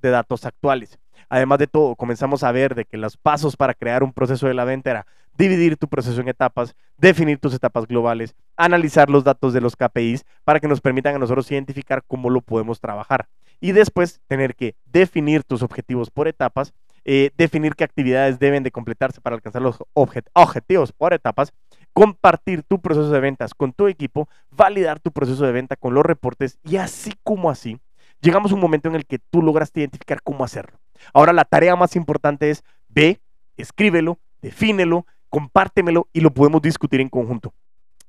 de 0.01 0.09
datos 0.09 0.45
actuales. 0.45 0.97
Además 1.27 1.59
de 1.59 1.67
todo, 1.67 1.97
comenzamos 1.97 2.43
a 2.43 2.51
ver 2.53 2.75
de 2.75 2.85
que 2.85 2.95
los 2.95 3.17
pasos 3.17 3.57
para 3.57 3.73
crear 3.73 4.03
un 4.03 4.13
proceso 4.13 4.47
de 4.47 4.53
la 4.53 4.63
venta 4.63 4.91
era 4.91 5.05
dividir 5.37 5.75
tu 5.75 5.89
proceso 5.89 6.21
en 6.21 6.29
etapas, 6.29 6.77
definir 6.97 7.37
tus 7.37 7.53
etapas 7.53 7.85
globales, 7.85 8.33
analizar 8.55 9.09
los 9.09 9.25
datos 9.25 9.51
de 9.51 9.59
los 9.59 9.75
KPIs 9.75 10.23
para 10.45 10.61
que 10.61 10.69
nos 10.69 10.79
permitan 10.79 11.13
a 11.13 11.19
nosotros 11.19 11.51
identificar 11.51 12.03
cómo 12.07 12.29
lo 12.29 12.39
podemos 12.39 12.79
trabajar. 12.79 13.27
Y 13.59 13.73
después 13.73 14.21
tener 14.27 14.55
que 14.55 14.75
definir 14.85 15.43
tus 15.43 15.61
objetivos 15.61 16.09
por 16.09 16.29
etapas 16.29 16.73
eh, 17.05 17.31
definir 17.37 17.75
qué 17.75 17.83
actividades 17.83 18.39
deben 18.39 18.63
de 18.63 18.71
completarse 18.71 19.21
para 19.21 19.35
alcanzar 19.35 19.61
los 19.61 19.77
objetivos 19.93 20.91
por 20.91 21.13
etapas, 21.13 21.53
compartir 21.93 22.63
tu 22.63 22.79
proceso 22.79 23.09
de 23.09 23.19
ventas 23.19 23.53
con 23.53 23.73
tu 23.73 23.87
equipo, 23.87 24.29
validar 24.51 24.99
tu 24.99 25.11
proceso 25.11 25.45
de 25.45 25.51
venta 25.51 25.75
con 25.75 25.93
los 25.93 26.05
reportes 26.05 26.59
y 26.63 26.77
así 26.77 27.13
como 27.23 27.49
así, 27.49 27.79
llegamos 28.21 28.51
a 28.51 28.55
un 28.55 28.61
momento 28.61 28.89
en 28.89 28.95
el 28.95 29.05
que 29.05 29.19
tú 29.19 29.41
lograste 29.41 29.81
identificar 29.81 30.21
cómo 30.21 30.43
hacerlo. 30.43 30.79
Ahora 31.13 31.33
la 31.33 31.45
tarea 31.45 31.75
más 31.75 31.95
importante 31.95 32.49
es 32.49 32.63
ve, 32.87 33.19
escríbelo, 33.57 34.19
defínelo, 34.41 35.05
compártemelo 35.29 36.07
y 36.13 36.21
lo 36.21 36.33
podemos 36.33 36.61
discutir 36.61 37.01
en 37.01 37.09
conjunto. 37.09 37.53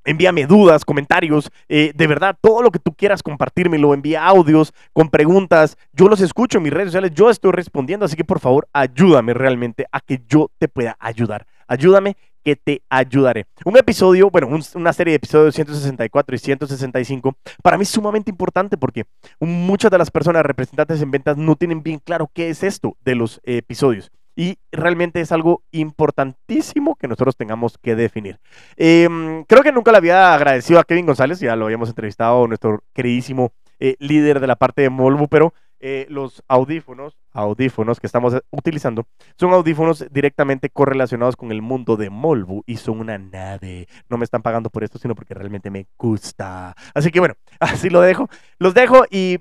Envíame 0.04 0.46
dudas, 0.46 0.84
comentarios, 0.84 1.50
eh, 1.68 1.92
de 1.94 2.06
verdad, 2.06 2.36
todo 2.40 2.62
lo 2.62 2.70
que 2.70 2.78
tú 2.78 2.92
quieras 2.92 3.22
compartírmelo, 3.22 3.94
envía 3.94 4.24
audios 4.24 4.72
con 4.92 5.10
preguntas, 5.10 5.76
yo 5.92 6.08
los 6.08 6.20
escucho 6.20 6.58
en 6.58 6.64
mis 6.64 6.72
redes 6.72 6.88
sociales, 6.88 7.12
yo 7.14 7.30
estoy 7.30 7.52
respondiendo, 7.52 8.04
así 8.04 8.16
que 8.16 8.24
por 8.24 8.40
favor 8.40 8.68
ayúdame 8.72 9.34
realmente 9.34 9.86
a 9.92 10.00
que 10.00 10.20
yo 10.28 10.50
te 10.58 10.68
pueda 10.68 10.96
ayudar. 10.98 11.46
Ayúdame 11.68 12.16
que 12.42 12.56
te 12.56 12.82
ayudaré. 12.88 13.46
Un 13.64 13.76
episodio, 13.76 14.30
bueno, 14.30 14.48
una 14.74 14.92
serie 14.92 15.12
de 15.12 15.16
episodios 15.16 15.54
164 15.54 16.34
y 16.34 16.38
165, 16.38 17.36
para 17.62 17.78
mí 17.78 17.82
es 17.82 17.88
sumamente 17.88 18.30
importante 18.30 18.76
porque 18.76 19.04
muchas 19.38 19.90
de 19.90 19.98
las 19.98 20.10
personas 20.10 20.42
representantes 20.44 21.00
en 21.00 21.10
ventas 21.10 21.36
no 21.36 21.56
tienen 21.56 21.82
bien 21.82 21.98
claro 21.98 22.30
qué 22.34 22.50
es 22.50 22.62
esto 22.62 22.96
de 23.04 23.14
los 23.14 23.40
episodios. 23.44 24.10
Y 24.34 24.58
realmente 24.70 25.20
es 25.20 25.32
algo 25.32 25.62
importantísimo 25.70 26.96
que 26.96 27.08
nosotros 27.08 27.36
tengamos 27.36 27.78
que 27.78 27.94
definir. 27.94 28.38
Em, 28.76 29.44
creo 29.44 29.62
que 29.62 29.72
nunca 29.72 29.92
le 29.92 29.98
había 29.98 30.34
agradecido 30.34 30.80
a 30.80 30.84
Kevin 30.84 31.06
González, 31.06 31.40
ya 31.40 31.56
lo 31.56 31.66
habíamos 31.66 31.88
entrevistado, 31.88 32.46
nuestro 32.46 32.82
queridísimo 32.94 33.52
eh, 33.78 33.96
líder 33.98 34.40
de 34.40 34.46
la 34.46 34.56
parte 34.56 34.82
de 34.82 34.90
Molbu, 34.90 35.28
pero 35.28 35.52
eh, 35.84 36.06
los 36.08 36.44
audífonos, 36.46 37.18
audífonos 37.32 37.98
que 37.98 38.06
estamos 38.06 38.36
utilizando, 38.50 39.04
son 39.36 39.52
audífonos 39.52 40.06
directamente 40.12 40.70
correlacionados 40.70 41.34
con 41.34 41.50
el 41.50 41.60
mundo 41.60 41.96
de 41.96 42.08
Molbu 42.08 42.62
y 42.66 42.76
son 42.76 43.00
una 43.00 43.18
nave. 43.18 43.88
No 44.08 44.16
me 44.16 44.24
están 44.24 44.42
pagando 44.42 44.70
por 44.70 44.84
esto, 44.84 45.00
sino 45.00 45.16
porque 45.16 45.34
realmente 45.34 45.70
me 45.70 45.88
gusta. 45.98 46.76
Así 46.94 47.10
que 47.10 47.18
bueno, 47.18 47.34
así 47.60 47.90
lo 47.90 48.00
dejo. 48.00 48.28
Los 48.58 48.74
dejo 48.74 49.04
y... 49.10 49.40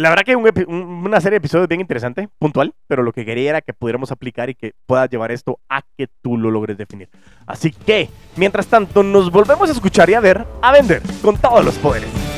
La 0.00 0.08
verdad 0.08 0.24
que 0.24 0.34
una 0.34 1.20
serie 1.20 1.32
de 1.32 1.36
episodios 1.36 1.68
bien 1.68 1.82
interesante, 1.82 2.30
puntual, 2.38 2.72
pero 2.86 3.02
lo 3.02 3.12
que 3.12 3.26
quería 3.26 3.50
era 3.50 3.60
que 3.60 3.74
pudiéramos 3.74 4.10
aplicar 4.10 4.48
y 4.48 4.54
que 4.54 4.72
puedas 4.86 5.10
llevar 5.10 5.30
esto 5.30 5.60
a 5.68 5.82
que 5.98 6.08
tú 6.22 6.38
lo 6.38 6.50
logres 6.50 6.78
definir. 6.78 7.10
Así 7.46 7.70
que, 7.70 8.08
mientras 8.36 8.66
tanto, 8.66 9.02
nos 9.02 9.30
volvemos 9.30 9.68
a 9.68 9.72
escuchar 9.72 10.08
y 10.08 10.14
a 10.14 10.20
ver 10.20 10.46
a 10.62 10.72
vender 10.72 11.02
con 11.20 11.36
todos 11.36 11.62
los 11.62 11.74
poderes. 11.76 12.29